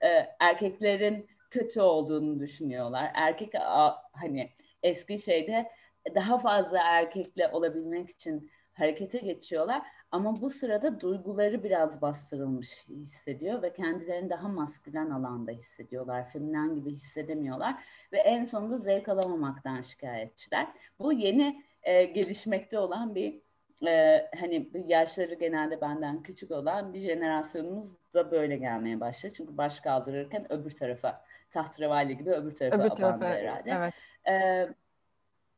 [0.00, 0.08] e,
[0.40, 3.10] erkeklerin kötü olduğunu düşünüyorlar.
[3.14, 4.50] Erkek a, hani
[4.82, 5.70] eski şeyde
[6.14, 9.82] daha fazla erkekle olabilmek için harekete geçiyorlar.
[10.14, 16.28] Ama bu sırada duyguları biraz bastırılmış hissediyor ve kendilerini daha maskülen alanda hissediyorlar.
[16.32, 17.74] Feminen gibi hissedemiyorlar
[18.12, 20.66] ve en sonunda zevk alamamaktan şikayetçiler.
[20.98, 23.40] Bu yeni e, gelişmekte olan bir
[23.86, 29.34] e, hani yaşları genelde benden küçük olan bir jenerasyonumuz da böyle gelmeye başlıyor.
[29.36, 33.70] Çünkü baş kaldırırken öbür tarafa tahterevalli gibi öbür tarafa öbür tarafa, herhalde.
[33.70, 33.94] Evet.
[34.28, 34.68] E,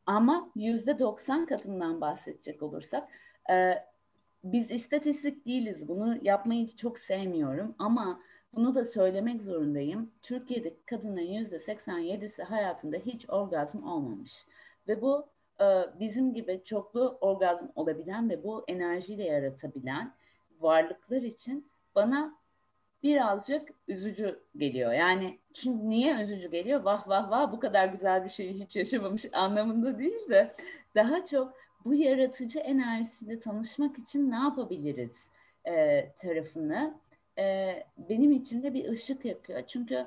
[0.06, 3.08] ama yüzde 90 katından bahsedecek olursak
[3.50, 3.84] e,
[4.52, 5.88] biz istatistik değiliz.
[5.88, 8.20] Bunu yapmayı çok sevmiyorum ama
[8.54, 10.10] bunu da söylemek zorundayım.
[10.22, 14.46] Türkiye'de kadınların yüzde 87'si hayatında hiç orgazm olmamış.
[14.88, 15.26] Ve bu
[15.60, 15.64] e,
[16.00, 20.12] bizim gibi çoklu orgazm olabilen ve bu enerjiyle yaratabilen
[20.60, 22.36] varlıklar için bana
[23.02, 24.92] birazcık üzücü geliyor.
[24.92, 26.82] Yani çünkü niye üzücü geliyor?
[26.82, 30.52] Vah vah vah bu kadar güzel bir şeyi hiç yaşamamış anlamında değil de
[30.94, 31.54] daha çok
[31.86, 35.30] bu yaratıcı enerjisiyle tanışmak için ne yapabiliriz
[35.64, 36.94] e, tarafını
[37.38, 37.74] e,
[38.08, 39.62] benim içimde bir ışık yakıyor.
[39.66, 40.06] Çünkü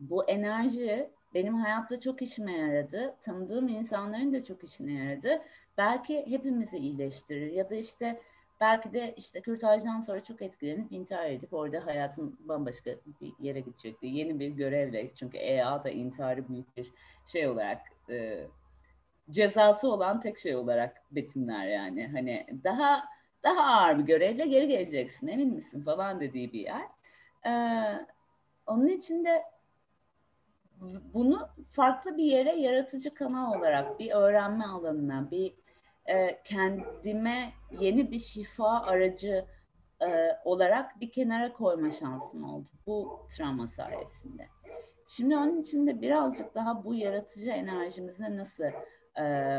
[0.00, 3.14] bu enerji benim hayatta çok işime yaradı.
[3.22, 5.42] Tanıdığım insanların da çok işine yaradı.
[5.78, 8.20] Belki hepimizi iyileştirir ya da işte
[8.60, 12.90] belki de işte kürtajdan sonra çok etkilenip intihar edip orada hayatım bambaşka
[13.20, 14.06] bir yere gidecekti.
[14.06, 16.92] Yeni bir görevle çünkü EA da intiharı büyük bir
[17.26, 17.80] şey olarak
[18.10, 18.46] e,
[19.30, 22.08] cezası olan tek şey olarak betimler yani.
[22.08, 23.04] Hani daha
[23.42, 26.82] daha ağır bir görevle geri geleceksin emin misin falan dediği bir yer.
[27.46, 28.06] Ee,
[28.66, 29.42] onun için de
[31.14, 35.54] bunu farklı bir yere yaratıcı kanal olarak bir öğrenme alanına bir
[36.06, 39.44] e, kendime yeni bir şifa aracı
[40.00, 44.48] e, olarak bir kenara koyma şansım oldu bu travma sayesinde.
[45.06, 48.64] Şimdi onun için de birazcık daha bu yaratıcı enerjimizle nasıl
[49.18, 49.56] e,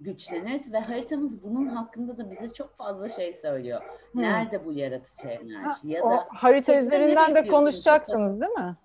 [0.00, 3.82] güçleniriz ve haritamız bunun hakkında da bize çok fazla şey söylüyor.
[4.12, 4.22] Hmm.
[4.22, 8.76] Nerede bu yaratıcı enerji ya da harita üzerinden de konuşacaksınız değil mi?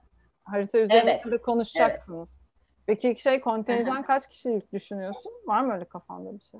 [0.43, 1.41] Harita üzerinde evet.
[1.41, 2.39] konuşacaksınız.
[2.39, 2.45] Evet.
[2.85, 5.31] Peki şey kontenjan kaç kişilik düşünüyorsun?
[5.45, 6.59] Var mı öyle kafanda bir şey?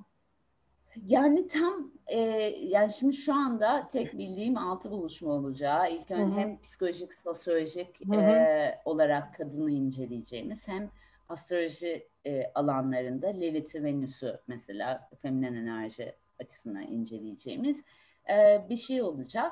[1.06, 2.20] Yani tam e,
[2.62, 5.92] yani şimdi şu anda tek bildiğim altı buluşma olacağı.
[5.92, 10.90] İlk önce hem psikolojik, sosyolojik E, olarak kadını inceleyeceğimiz hem
[11.30, 17.84] astroloji e, alanlarında Lilith'i, Venüs'ü mesela feminen enerji açısından inceleyeceğimiz
[18.30, 19.52] e, bir şey olacak.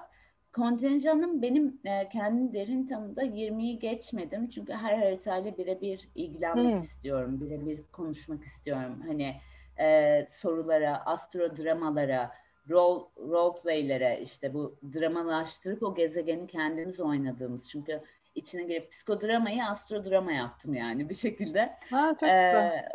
[0.53, 4.49] Kontenjanım benim e, kendi derin tanımda 20'yi geçmedim.
[4.49, 6.79] Çünkü her haritayla birebir ilgilenmek hmm.
[6.79, 7.41] istiyorum.
[7.41, 9.03] Birebir konuşmak istiyorum.
[9.07, 9.35] Hani
[9.79, 12.31] e, sorulara, astrodramalara,
[12.69, 17.69] role, role play'lere işte bu dramalaştırıp o gezegeni kendimiz oynadığımız.
[17.69, 18.01] Çünkü
[18.35, 21.77] içine girip psikodramayı astrodrama yaptım yani bir şekilde.
[21.89, 22.85] Ha, çok ee,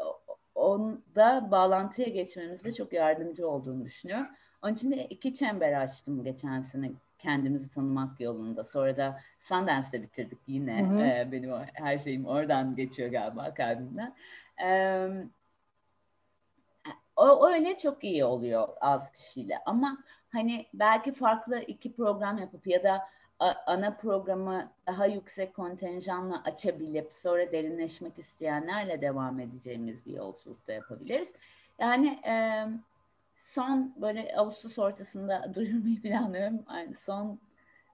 [0.54, 4.26] onda bağlantıya geçmemizde çok yardımcı olduğunu düşünüyorum.
[4.62, 8.64] Onun için de iki çember açtım geçen sene kendimizi tanımak yolunda.
[8.64, 10.86] Sonra da Sundance'de bitirdik yine.
[10.86, 11.00] Hı hı.
[11.00, 14.14] Ee, benim o, her şeyim oradan geçiyor galiba kalbimden.
[14.64, 15.08] Ee,
[17.16, 19.98] o öyle çok iyi oluyor az kişiyle ama
[20.32, 23.08] hani belki farklı iki program yapıp ya da
[23.38, 31.34] ana programı daha yüksek kontenjanla açabilip sonra derinleşmek isteyenlerle devam edeceğimiz bir yolculukta yapabiliriz.
[31.78, 32.64] Yani e,
[33.36, 36.64] son böyle Ağustos ortasında duyurmayı planlıyorum.
[36.74, 37.38] Yani son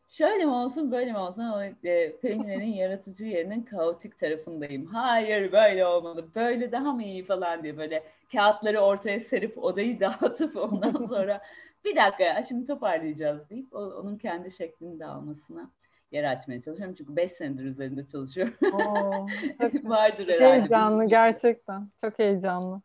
[0.08, 4.86] şöyle mi olsun böyle mi olsun ama e, Femine'nin yaratıcı yerinin kaotik tarafındayım.
[4.86, 10.56] Hayır böyle olmalı böyle daha mı iyi falan diye böyle kağıtları ortaya serip odayı dağıtıp
[10.56, 11.40] ondan sonra
[11.84, 15.70] bir dakika ya şimdi toparlayacağız deyip onun kendi şeklini de almasına
[16.12, 16.94] yer açmaya çalışıyorum.
[16.98, 18.54] Çünkü beş senedir üzerinde çalışıyorum.
[18.72, 19.26] Oo,
[19.60, 20.60] çok Vardır herhalde.
[20.60, 21.88] Heyecanlı gerçekten.
[22.00, 22.82] Çok heyecanlı.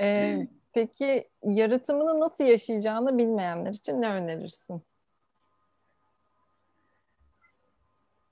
[0.00, 4.82] Ee, peki yaratımını nasıl yaşayacağını bilmeyenler için ne önerirsin?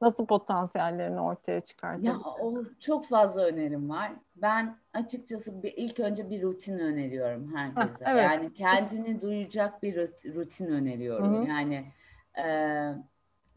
[0.06, 2.08] Nasıl potansiyellerini ortaya çıkartabilir?
[2.08, 4.12] Ya o çok fazla önerim var.
[4.36, 8.04] Ben açıkçası bir, ilk önce bir rutin öneriyorum herkese.
[8.04, 8.22] Heh, evet.
[8.22, 9.96] Yani kendini duyacak bir
[10.34, 11.34] rutin öneriyorum.
[11.34, 11.48] Hı-hı.
[11.48, 11.84] Yani
[12.38, 12.46] e,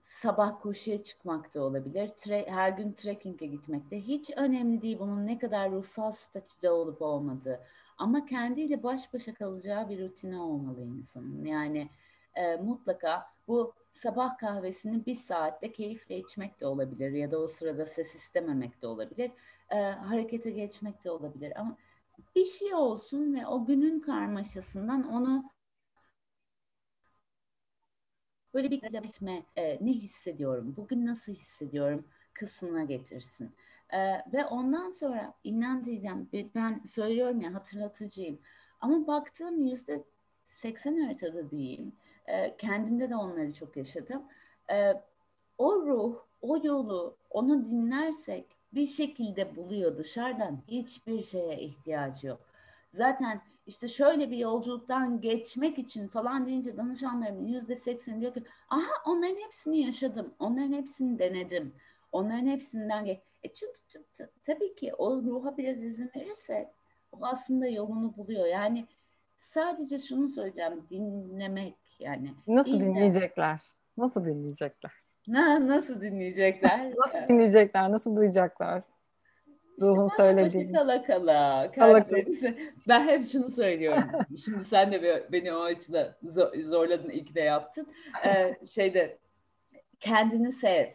[0.02, 2.08] sabah koşuya çıkmak da olabilir.
[2.08, 7.02] Tre- her gün trekking'e gitmek de hiç önemli değil bunun ne kadar ruhsal statüde olup
[7.02, 7.60] olmadığı.
[7.98, 11.46] Ama kendiyle baş başa kalacağı bir rutine olmalı insanın.
[11.46, 11.90] Yani
[12.36, 17.86] e, mutlaka bu sabah kahvesini bir saatte keyifle içmek de olabilir ya da o sırada
[17.86, 19.32] ses istememek de olabilir.
[19.70, 21.78] E, harekete geçmek de olabilir ama
[22.36, 25.52] bir şey olsun ve o günün karmaşasından onu
[28.54, 33.56] böyle bir etme e, ne hissediyorum, bugün nasıl hissediyorum kısmına getirsin.
[33.90, 33.98] E,
[34.34, 38.40] ve ondan sonra inan Didem ben söylüyorum ya hatırlatıcıyım.
[38.82, 40.04] Ama baktığım yüzde
[40.46, 41.94] seksen haritada diyeyim.
[42.30, 44.24] E, kendimde de onları çok yaşadım.
[45.58, 50.62] O ruh, o yolu, onu dinlersek bir şekilde buluyor dışarıdan.
[50.68, 52.42] Hiçbir şeye ihtiyacı yok.
[52.92, 58.92] Zaten işte şöyle bir yolculuktan geçmek için falan deyince danışanlarımın yüzde seksen diyor ki aha
[59.06, 61.74] onların hepsini yaşadım, onların hepsini denedim,
[62.12, 63.20] onların hepsinden geç.
[63.44, 64.06] E çünkü
[64.46, 66.72] tabii ki o ruha biraz izin verirse
[67.12, 68.46] o aslında yolunu buluyor.
[68.46, 68.86] Yani
[69.38, 72.34] sadece şunu söyleyeceğim dinlemek yani.
[72.48, 72.86] Nasıl dinle.
[72.86, 73.60] dinleyecekler?
[73.98, 74.92] Nasıl dinleyecekler?
[75.28, 76.92] Na, nasıl dinleyecekler?
[76.98, 77.92] nasıl dinleyecekler?
[77.92, 78.84] Nasıl duyacaklar?
[79.82, 80.72] Ruhun işte söylediğini.
[80.72, 81.72] Kala kala.
[81.72, 82.06] kala.
[82.88, 84.04] Ben hep şunu söylüyorum.
[84.46, 86.18] Şimdi sen de beni o açıda
[86.64, 87.88] zorladın, ikna yaptın.
[88.26, 89.18] Ee, şeyde
[90.00, 90.88] kendini sev.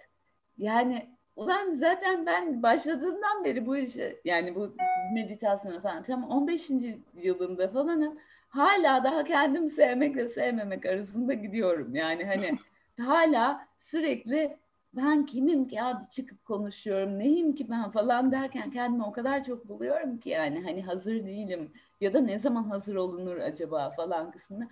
[0.58, 4.76] Yani ulan zaten ben başladığımdan beri bu işe yani bu
[5.14, 6.70] meditasyonu falan tam 15.
[7.14, 8.18] yılında falanım.
[8.54, 11.94] Hala daha kendimi sevmekle sevmemek arasında gidiyorum.
[11.94, 12.58] Yani hani
[13.00, 14.56] hala sürekli
[14.92, 19.68] ben kimim ki abi çıkıp konuşuyorum neyim ki ben falan derken kendimi o kadar çok
[19.68, 24.68] buluyorum ki yani hani hazır değilim ya da ne zaman hazır olunur acaba falan kısmında.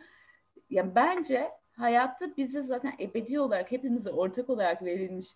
[0.70, 5.28] Ya bence hayatta bize zaten ebedi olarak hepimize ortak olarak verilmiş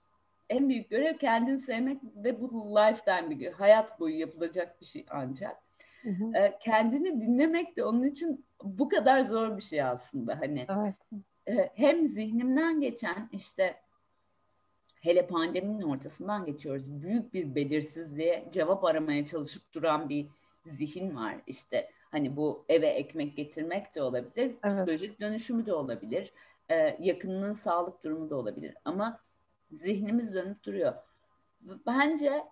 [0.50, 5.65] en büyük görev kendini sevmek ve bu lifetime bir hayat boyu yapılacak bir şey ancak.
[6.06, 6.36] Hı hı.
[6.36, 10.66] E, kendini dinlemek de onun için bu kadar zor bir şey aslında hani.
[10.68, 10.94] Evet.
[11.48, 13.76] E, hem zihnimden geçen işte
[15.00, 17.02] hele pandeminin ortasından geçiyoruz.
[17.02, 20.26] Büyük bir belirsizliğe cevap aramaya çalışıp duran bir
[20.64, 21.36] zihin var.
[21.46, 24.74] İşte hani bu eve ekmek getirmek de olabilir, evet.
[24.74, 26.32] psikolojik dönüşümü de olabilir,
[26.70, 28.74] e, yakınının sağlık durumu da olabilir.
[28.84, 29.20] Ama
[29.72, 30.94] zihnimiz dönüp duruyor.
[31.86, 32.44] Bence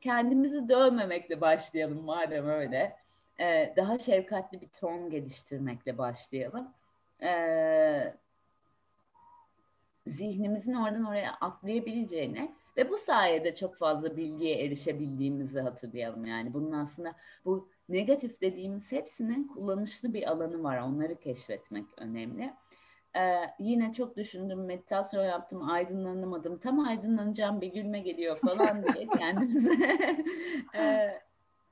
[0.00, 2.99] kendimizi dövmemekle başlayalım madem öyle.
[3.40, 6.68] E, daha şefkatli bir ton geliştirmekle başlayalım.
[7.22, 8.14] E,
[10.06, 16.26] zihnimizin oradan oraya atlayabileceğine ve bu sayede çok fazla bilgiye erişebildiğimizi hatırlayalım.
[16.26, 17.14] Yani bunun aslında
[17.44, 20.78] bu negatif dediğimiz hepsinin kullanışlı bir alanı var.
[20.78, 22.54] Onları keşfetmek önemli.
[23.16, 26.58] Ee, yine çok düşündüm, meditasyon yaptım, aydınlanamadım.
[26.58, 29.72] Tam aydınlanacağım bir gülme geliyor falan diye kendimize
[30.74, 31.10] e,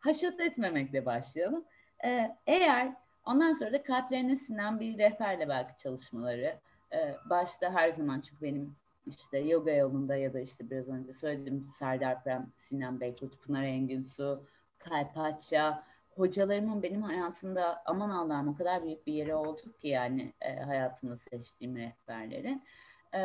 [0.08, 1.64] haşat etmemekle başlayalım.
[2.04, 2.92] Ee, eğer
[3.24, 6.58] ondan sonra da kalplerine sinen bir rehberle belki çalışmaları
[6.92, 11.66] e, başta her zaman çünkü benim işte yoga yolunda ya da işte biraz önce söylediğim
[11.78, 14.44] Serdar Prem, Sinan Beykut, Pınar Engin Su,
[14.78, 20.56] Kalpaçya, hocalarımın benim hayatımda aman Allah'ım o kadar büyük bir yeri oldu ki yani e,
[20.56, 22.62] hayatımda seçtiğim rehberlerin.
[23.14, 23.20] E,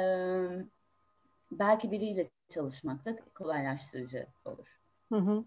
[1.51, 4.79] belki biriyle çalışmak da kolaylaştırıcı olur.
[5.09, 5.45] Hı hı.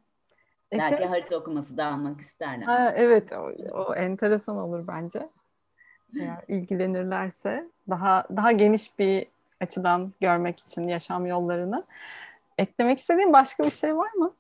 [0.73, 1.13] Belki evet.
[1.13, 2.67] harita okuması da almak isterler.
[2.67, 5.29] Ha, evet o, o enteresan olur bence.
[6.21, 9.27] Eğer ilgilenirlerse daha daha geniş bir
[9.61, 11.85] açıdan görmek için yaşam yollarını.
[12.59, 14.35] Eklemek istediğin başka bir şey var mı?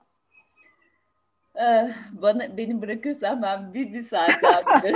[1.60, 4.60] Ee, bana beni bırakırsan ben bir bir saat daha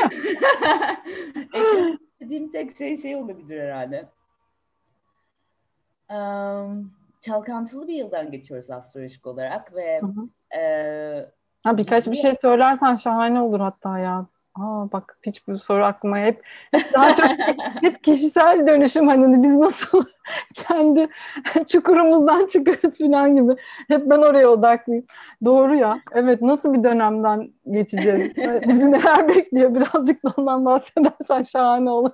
[1.55, 4.09] Eklemek istediğim tek şey şey olabilir herhalde.
[6.11, 10.28] Um, çalkantılı bir yıldan geçiyoruz astrolojik olarak ve hı hı.
[10.57, 10.61] E,
[11.64, 14.26] ha, birkaç bir şey söylersen şahane olur hatta ya.
[14.55, 17.30] Aa bak hiç bu soru aklıma hep, hep daha çok
[17.80, 20.05] hep kişisel dönüşüm hani biz nasıl
[20.55, 21.09] kendi
[21.68, 23.53] çukurumuzdan çıkarız falan gibi.
[23.88, 25.05] Hep ben oraya odaklıyım.
[25.44, 26.01] Doğru ya.
[26.12, 28.36] Evet nasıl bir dönemden geçeceğiz?
[28.68, 29.74] Bizi neler bekliyor?
[29.74, 32.11] Birazcık da ondan bahsedersen şahane olur.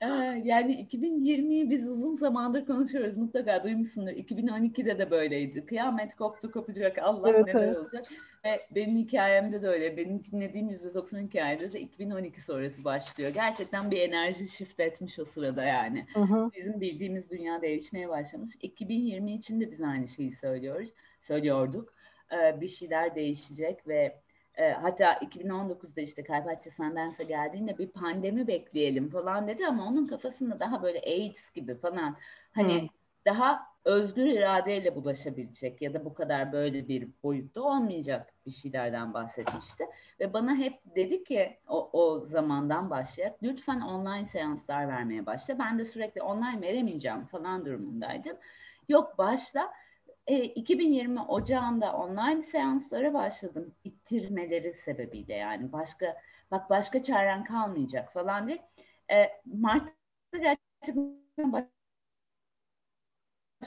[0.00, 0.06] Ee,
[0.44, 3.16] yani 2020'yi biz uzun zamandır konuşuyoruz.
[3.16, 4.12] Mutlaka duymuşsundur.
[4.12, 5.66] 2012'de de böyleydi.
[5.66, 6.98] Kıyamet koptu kopacak.
[6.98, 7.76] Allah evet, neler evet.
[7.76, 8.06] olacak.
[8.44, 9.96] Ve benim hikayemde de öyle.
[9.96, 13.30] Benim dinlediğim %90 hikayede de 2012 sonrası başlıyor.
[13.34, 16.06] Gerçekten bir enerji shift etmiş o sırada yani.
[16.14, 16.50] Hı hı.
[16.56, 18.50] Bizim bildiğimiz dünya değişmeye başlamış.
[18.62, 20.90] 2020 için de biz aynı şeyi söylüyoruz.
[21.20, 21.88] Söylüyorduk.
[22.32, 24.23] Ee, bir şeyler değişecek ve
[24.56, 30.60] e, hatta 2019'da işte Kalpatça Sandense geldiğinde bir pandemi bekleyelim falan dedi ama onun kafasında
[30.60, 32.16] daha böyle AIDS gibi falan
[32.52, 32.88] hani hmm.
[33.26, 39.84] daha özgür iradeyle bulaşabilecek ya da bu kadar böyle bir boyutta olmayacak bir şeylerden bahsetmişti.
[40.20, 45.58] Ve bana hep dedi ki o, o zamandan başlayarak lütfen online seanslar vermeye başla.
[45.58, 48.36] Ben de sürekli online veremeyeceğim falan durumundaydım.
[48.88, 49.72] Yok başla
[50.26, 56.16] e, 2020 Ocağı'nda online seanslara başladım ittirmeleri sebebiyle yani başka
[56.50, 58.58] bak başka çaren kalmayacak falan diye.
[59.12, 61.70] E, Mart'ta gerçekten başka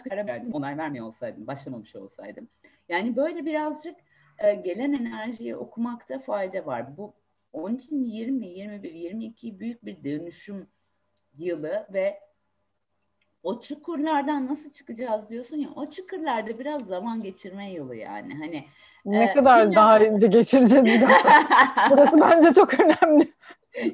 [0.10, 0.54] çare verdim.
[0.54, 2.50] Onay vermiyor olsaydım, başlamamış olsaydım.
[2.90, 3.96] Yani böyle birazcık
[4.40, 6.98] e, gelen enerjiyi okumakta fayda var.
[6.98, 7.14] Bu
[7.54, 10.68] Onun için 20, 21, 22 büyük bir dönüşüm
[11.38, 12.20] yılı ve
[13.44, 18.38] o çukurlardan nasıl çıkacağız diyorsun ya o çukurlarda biraz zaman geçirme yolu yani.
[18.38, 18.66] Hani
[19.06, 21.90] ne e, kadar daha önce geçireceğiz bir daha.
[21.90, 23.34] Burası bence çok önemli.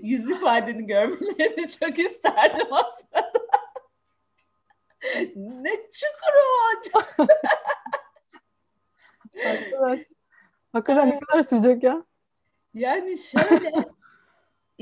[0.01, 3.31] Yüz ifadeni görmelerini çok isterdim aslında.
[5.35, 7.27] Ne çukuru hocam
[9.45, 10.01] Arkadaş,
[10.73, 12.03] hakikaten ne kadar sürecek ya?
[12.73, 13.85] Yani şöyle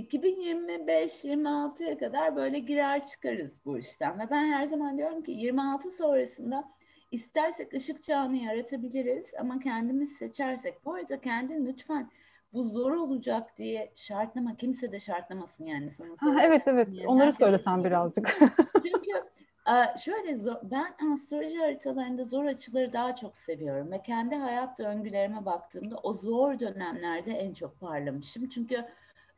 [0.02, 4.20] 2025-26'ya kadar böyle girer çıkarız bu işten.
[4.20, 6.72] Ve ben her zaman diyorum ki 26 sonrasında
[7.12, 10.86] istersek ışık çağını yaratabiliriz ama kendimiz seçersek.
[10.86, 12.12] Bu arada kendin lütfen
[12.54, 14.56] bu zor olacak diye şartlama.
[14.56, 16.10] Kimse de şartlamasın yani sana.
[16.20, 18.38] Ha, evet evet yani onları söylesen birazcık.
[18.84, 19.12] Çünkü
[20.00, 25.96] şöyle zor, ben astroloji haritalarında zor açıları daha çok seviyorum ve kendi hayat döngülerime baktığımda
[26.04, 28.50] o zor dönemlerde en çok parlamışım.
[28.50, 28.86] Çünkü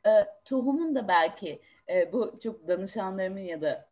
[0.06, 0.12] e,
[0.45, 3.89] tohumun da belki e, bu çok danışanlarımın ya da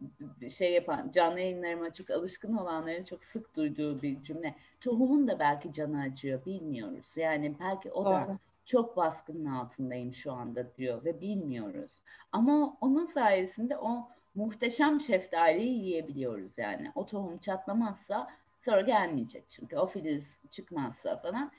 [0.49, 4.55] şey yapan canlı yayınlarıma çok alışkın olanların çok sık duyduğu bir cümle.
[4.82, 7.18] Tohumun da belki canı acıyor bilmiyoruz.
[7.18, 11.91] Yani belki o da çok baskının altındayım şu anda diyor ve bilmiyoruz.
[12.32, 16.91] Ama onun sayesinde o muhteşem şeftaliyi yiyebiliyoruz yani.
[16.95, 18.28] O tohum çatlamazsa
[18.59, 21.51] sonra gelmeyecek çünkü o filiz çıkmazsa falan.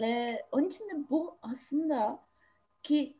[0.00, 2.20] Ee, onun için de bu aslında
[2.82, 3.17] ki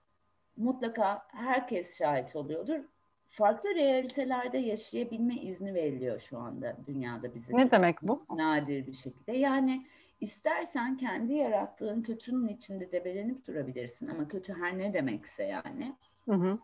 [0.58, 2.80] mutlaka herkes şahit oluyordur.
[3.28, 7.56] Farklı realitelerde yaşayabilme izni veriliyor şu anda dünyada bize.
[7.56, 8.24] Ne demek bu?
[8.30, 9.32] Nadir bir şekilde.
[9.32, 9.86] Yani
[10.20, 15.96] istersen kendi yarattığın kötünün içinde debelenip durabilirsin ama kötü her ne demekse yani.
[16.24, 16.58] Hı hı.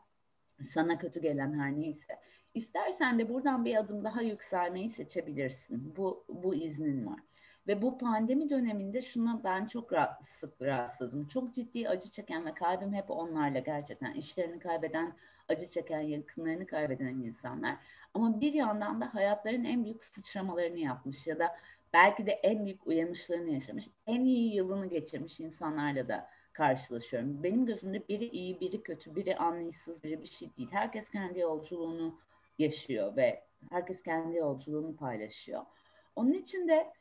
[0.64, 2.18] Sana kötü gelen her neyse.
[2.54, 5.94] İstersen de buradan bir adım daha yükselmeyi seçebilirsin.
[5.96, 7.20] Bu, bu iznin var.
[7.68, 9.90] Ve bu pandemi döneminde şuna ben çok
[10.22, 11.28] sık rastladım.
[11.28, 15.12] Çok ciddi acı çeken ve kalbim hep onlarla gerçekten işlerini kaybeden,
[15.48, 17.76] acı çeken, yakınlarını kaybeden insanlar.
[18.14, 21.56] Ama bir yandan da hayatların en büyük sıçramalarını yapmış ya da
[21.92, 27.42] belki de en büyük uyanışlarını yaşamış, en iyi yılını geçirmiş insanlarla da karşılaşıyorum.
[27.42, 30.68] Benim gözümde biri iyi, biri kötü, biri anlayışsız, biri bir şey değil.
[30.72, 32.18] Herkes kendi yolculuğunu
[32.58, 35.62] yaşıyor ve herkes kendi yolculuğunu paylaşıyor.
[36.16, 36.92] Onun için de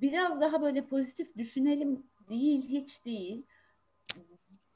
[0.00, 3.46] biraz daha böyle pozitif düşünelim değil, hiç değil.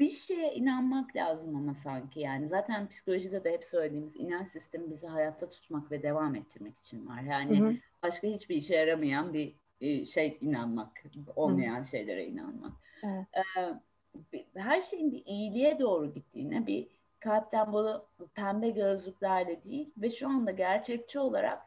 [0.00, 2.48] Bir şeye inanmak lazım ama sanki yani.
[2.48, 7.20] Zaten psikolojide de hep söylediğimiz inanç sistemi bizi hayatta tutmak ve devam ettirmek için var.
[7.20, 7.74] Yani hı hı.
[8.02, 11.02] başka hiçbir işe yaramayan bir e, şey inanmak,
[11.36, 11.86] olmayan hı.
[11.86, 12.72] şeylere inanmak.
[13.02, 13.76] Evet.
[14.54, 16.88] Her şeyin bir iyiliğe doğru gittiğine, bir
[17.20, 18.04] kalpten bunu
[18.34, 21.65] pembe gözlüklerle değil ve şu anda gerçekçi olarak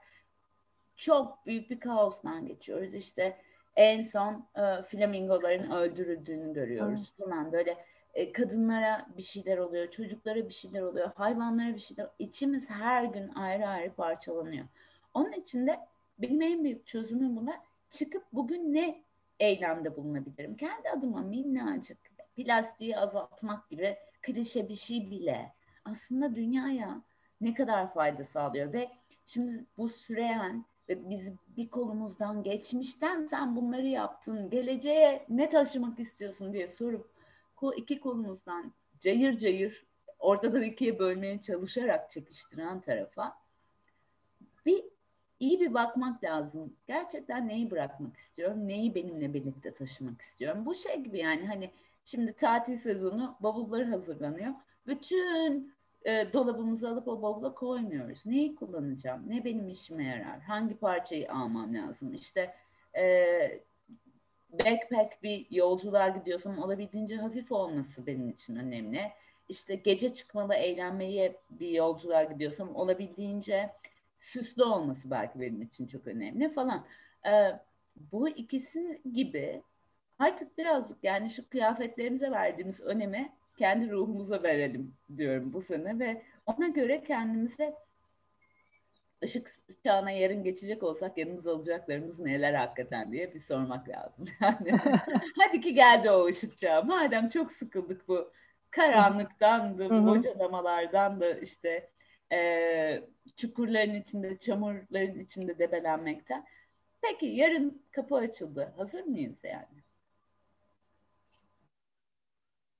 [0.99, 2.93] çok büyük bir kaostan geçiyoruz.
[2.93, 3.37] İşte
[3.75, 7.29] en son e, flamingoların öldürüldüğünü görüyoruz evet.
[7.29, 7.77] falan böyle
[8.13, 12.07] e, kadınlara bir şeyler oluyor, çocuklara bir şeyler oluyor, hayvanlara bir şeyler.
[12.19, 14.65] İçimiz her gün ayrı ayrı parçalanıyor.
[15.13, 15.79] Onun için de
[16.19, 19.03] benim en büyük çözümüm buna çıkıp bugün ne
[19.39, 20.57] eylemde bulunabilirim?
[20.57, 21.97] Kendi adıma minnacık
[22.35, 25.53] plastiği azaltmak gibi klişe bir şey bile
[25.85, 27.01] aslında dünyaya
[27.41, 28.87] ne kadar fayda sağlıyor ve
[29.25, 36.53] şimdi bu süreyen ve biz bir kolumuzdan geçmişten sen bunları yaptın, geleceğe ne taşımak istiyorsun
[36.53, 37.09] diye sorup
[37.75, 39.85] iki kolumuzdan cayır cayır
[40.19, 43.37] ortadan ikiye bölmeye çalışarak çekiştiren tarafa
[44.65, 44.85] bir
[45.39, 46.75] iyi bir bakmak lazım.
[46.87, 50.65] Gerçekten neyi bırakmak istiyorum, neyi benimle birlikte taşımak istiyorum.
[50.65, 51.71] Bu şey gibi yani hani
[52.05, 54.53] şimdi tatil sezonu bavulları hazırlanıyor.
[54.87, 55.73] Bütün
[56.05, 58.25] e, dolabımızı alıp o bavula koymuyoruz.
[58.25, 59.29] Neyi kullanacağım?
[59.29, 60.39] Ne benim işime yarar?
[60.39, 62.13] Hangi parçayı almam lazım?
[62.13, 62.53] İşte
[62.95, 63.61] e,
[64.51, 69.11] backpack bir yolculuğa gidiyorsam olabildiğince hafif olması benim için önemli.
[69.49, 73.71] İşte gece çıkmalı eğlenmeye bir yolculuğa gidiyorsam olabildiğince
[74.19, 76.85] süslü olması belki benim için çok önemli falan.
[77.25, 77.59] E,
[78.11, 79.61] bu ikisi gibi
[80.19, 86.67] artık birazcık yani şu kıyafetlerimize verdiğimiz öneme kendi ruhumuza verelim diyorum bu sene ve ona
[86.67, 87.75] göre kendimize
[89.23, 89.49] ışık
[89.83, 94.25] çağına yarın geçecek olsak yanımıza alacaklarımız neler hakikaten diye bir sormak lazım.
[94.41, 94.79] Yani
[95.37, 96.85] hadi ki geldi o ışık çağı.
[96.85, 98.31] Madem çok sıkıldık bu
[98.71, 101.89] karanlıktan da, bocalamalardan da işte
[102.31, 102.39] e,
[103.37, 106.45] çukurların içinde, çamurların içinde debelenmekten.
[107.01, 108.73] Peki yarın kapı açıldı.
[108.77, 109.83] Hazır mıyız yani?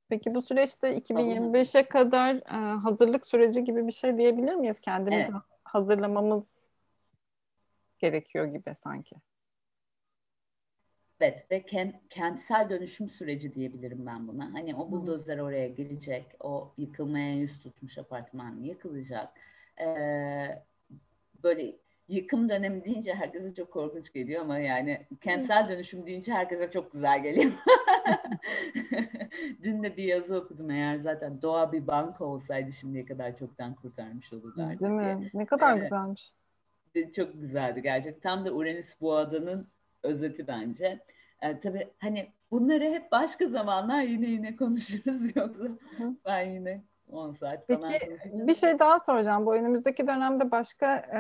[0.10, 4.80] Peki bu süreçte 2025'e kadar e, hazırlık süreci gibi bir şey diyebilir miyiz?
[4.80, 5.41] Kendimizi evet.
[5.64, 6.68] hazırlamamız
[7.99, 9.16] gerekiyor gibi sanki.
[11.22, 11.66] Evet ve
[12.10, 14.53] kentsel dönüşüm süreci diyebilirim ben buna.
[14.53, 19.30] Hani o buldozer oraya girecek, o yıkılmaya yüz tutmuş apartman yıkılacak.
[19.82, 20.64] Ee,
[21.43, 21.76] böyle
[22.07, 27.24] yıkım dönemi deyince herkese çok korkunç geliyor ama yani kentsel dönüşüm deyince herkese çok güzel
[27.24, 27.51] geliyor.
[29.63, 34.33] Dün de bir yazı okudum eğer zaten doğa bir banka olsaydı şimdiye kadar çoktan kurtarmış
[34.33, 34.57] olurdu.
[34.57, 35.29] Değil mi?
[35.33, 35.83] Ne kadar evet.
[35.83, 36.33] güzelmiş.
[37.15, 38.29] Çok güzeldi gerçekten.
[38.29, 39.67] Tam da Uranüs bu adanın
[40.03, 40.99] özeti bence.
[41.41, 46.15] Ee, tabii hani bunları hep başka zamanlar yine yine konuşuruz yoksa Hı.
[46.25, 49.45] ben yine 10 saat falan Peki bir şey daha soracağım.
[49.45, 51.19] Bu önümüzdeki dönemde başka e,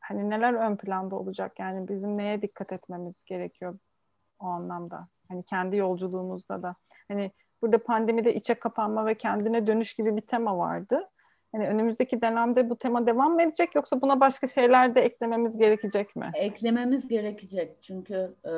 [0.00, 1.58] hani neler ön planda olacak?
[1.58, 3.78] Yani bizim neye dikkat etmemiz gerekiyor
[4.38, 5.08] o anlamda?
[5.30, 6.74] Hani kendi yolculuğumuzda da.
[7.08, 7.30] Hani
[7.62, 11.08] burada pandemide içe kapanma ve kendine dönüş gibi bir tema vardı.
[11.52, 16.16] Hani önümüzdeki dönemde bu tema devam mı edecek yoksa buna başka şeyler de eklememiz gerekecek
[16.16, 16.30] mi?
[16.34, 18.52] Eklememiz gerekecek çünkü e,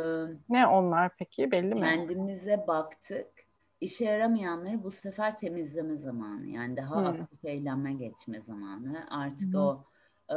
[0.49, 1.81] ne onlar peki belli mi?
[1.81, 3.27] Kendimize baktık.
[3.81, 6.47] İşe yaramayanları bu sefer temizleme zamanı.
[6.47, 7.07] Yani daha hmm.
[7.07, 9.07] aktif eğlenme geçme zamanı.
[9.11, 9.61] Artık hmm.
[9.61, 9.85] o
[10.31, 10.35] e,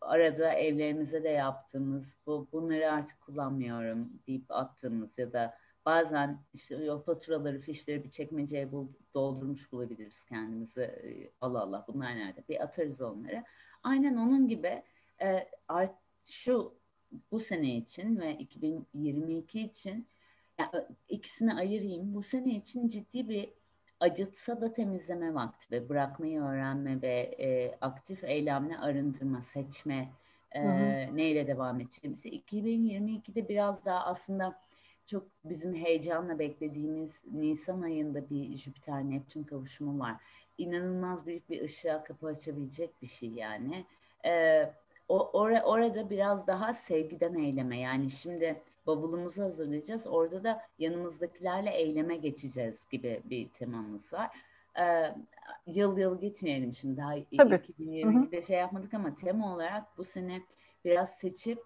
[0.00, 5.54] arada evlerimize de yaptığımız bu bunları artık kullanmıyorum deyip attığımız ya da
[5.86, 10.82] bazen işte o faturaları, fişleri bir çekmeceye bul, doldurmuş bulabiliriz kendimizi.
[10.82, 12.44] Ee, Allah Allah bunlar nerede?
[12.48, 13.44] Bir atarız onları.
[13.82, 14.82] Aynen onun gibi
[15.22, 16.74] e, art, şu
[17.32, 20.06] bu sene için ve 2022 için
[20.58, 22.14] yani ikisini ayırayım.
[22.14, 23.48] Bu sene için ciddi bir
[24.00, 30.10] acıtsa da temizleme vakti ve bırakmayı öğrenme ve e, aktif eylemle arındırma, seçme,
[30.52, 30.62] e,
[31.16, 32.28] neyle devam edeceğimizi.
[32.28, 34.60] 2022'de biraz daha aslında
[35.06, 40.16] çok bizim heyecanla beklediğimiz Nisan ayında bir Jüpiter Neptün kavuşumu var.
[40.58, 43.84] İnanılmaz büyük bir ışığa kapı açabilecek bir şey yani.
[44.26, 44.72] Ee,
[45.08, 50.06] o or orada biraz daha sevgiden eyleme yani şimdi bavulumuzu hazırlayacağız.
[50.06, 54.30] Orada da yanımızdakilerle eyleme geçeceğiz gibi bir temamız var.
[54.78, 55.14] Ee,
[55.66, 57.54] yıl yıl gitmeyelim şimdi daha Tabii.
[57.54, 60.42] 2022'de şey yapmadık ama tema olarak bu sene
[60.84, 61.62] biraz seçip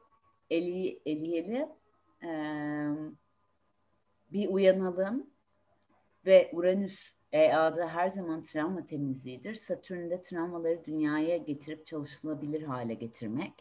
[0.50, 1.68] eli, eleyeli
[2.22, 2.30] e,
[4.32, 5.26] bir uyanalım
[6.26, 9.54] ve Uranüs EA'da her zaman travma temizliğidir.
[9.54, 13.52] Satürn'de travmaları dünyaya getirip çalışılabilir hale getirmek.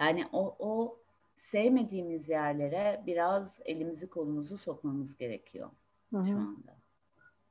[0.00, 0.98] Yani o, o
[1.36, 5.70] sevmediğimiz yerlere biraz elimizi kolumuzu sokmamız gerekiyor
[6.10, 6.26] Hı-hı.
[6.26, 6.78] şu anda.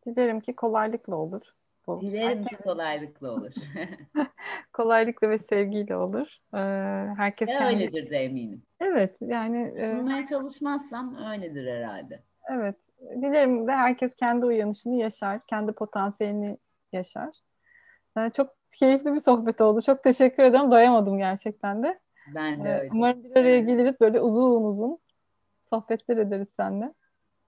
[0.06, 1.42] Dilerim ki kolaylıkla olur.
[1.88, 2.02] Bu.
[2.02, 2.58] Dilerim herkes...
[2.58, 3.54] ki kolaylıkla olur.
[4.74, 6.28] kolaylıkla ve sevgiyle olur.
[6.54, 6.58] Ee,
[7.18, 7.76] herkes kendi...
[7.76, 8.64] öyledir de eminim.
[8.80, 9.76] Evet yani.
[9.80, 10.26] Tutunmaya e...
[10.26, 12.24] çalışmazsam öyledir herhalde.
[12.50, 12.76] Evet.
[13.22, 16.58] Dilerim de herkes kendi uyanışını yaşar, kendi potansiyelini
[16.94, 17.30] yaşar.
[18.18, 19.82] Yani çok keyifli bir sohbet oldu.
[19.82, 20.72] Çok teşekkür ederim.
[20.72, 22.00] Doyamadım gerçekten de.
[22.36, 22.90] Ben de öyle.
[22.94, 25.00] Umarım bir araya geliriz böyle uzun uzun
[25.70, 26.94] sohbetler ederiz seninle.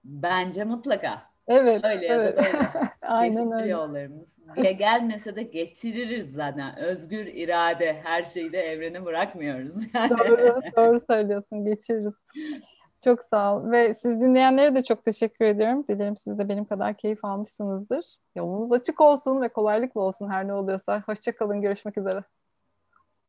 [0.04, 1.22] Bence mutlaka.
[1.48, 1.84] Evet.
[1.84, 2.38] Öyle evet.
[2.38, 2.70] ya da böyle.
[3.02, 3.68] Aynen öyle.
[3.68, 4.36] yollarımız.
[4.78, 6.76] Gelmese de getiririz zaten.
[6.78, 8.00] Özgür irade.
[8.02, 9.94] Her şeyi de evrene bırakmıyoruz.
[9.94, 10.10] Yani.
[10.18, 11.64] Doğru, doğru söylüyorsun.
[11.64, 12.14] Geçiririz.
[13.04, 13.70] Çok sağ ol.
[13.70, 15.84] Ve siz dinleyenlere de çok teşekkür ediyorum.
[15.88, 18.04] Dilerim siz de benim kadar keyif almışsınızdır.
[18.36, 21.02] Yolunuz açık olsun ve kolaylıkla olsun her ne oluyorsa.
[21.06, 21.62] Hoşçakalın.
[21.62, 22.24] Görüşmek üzere.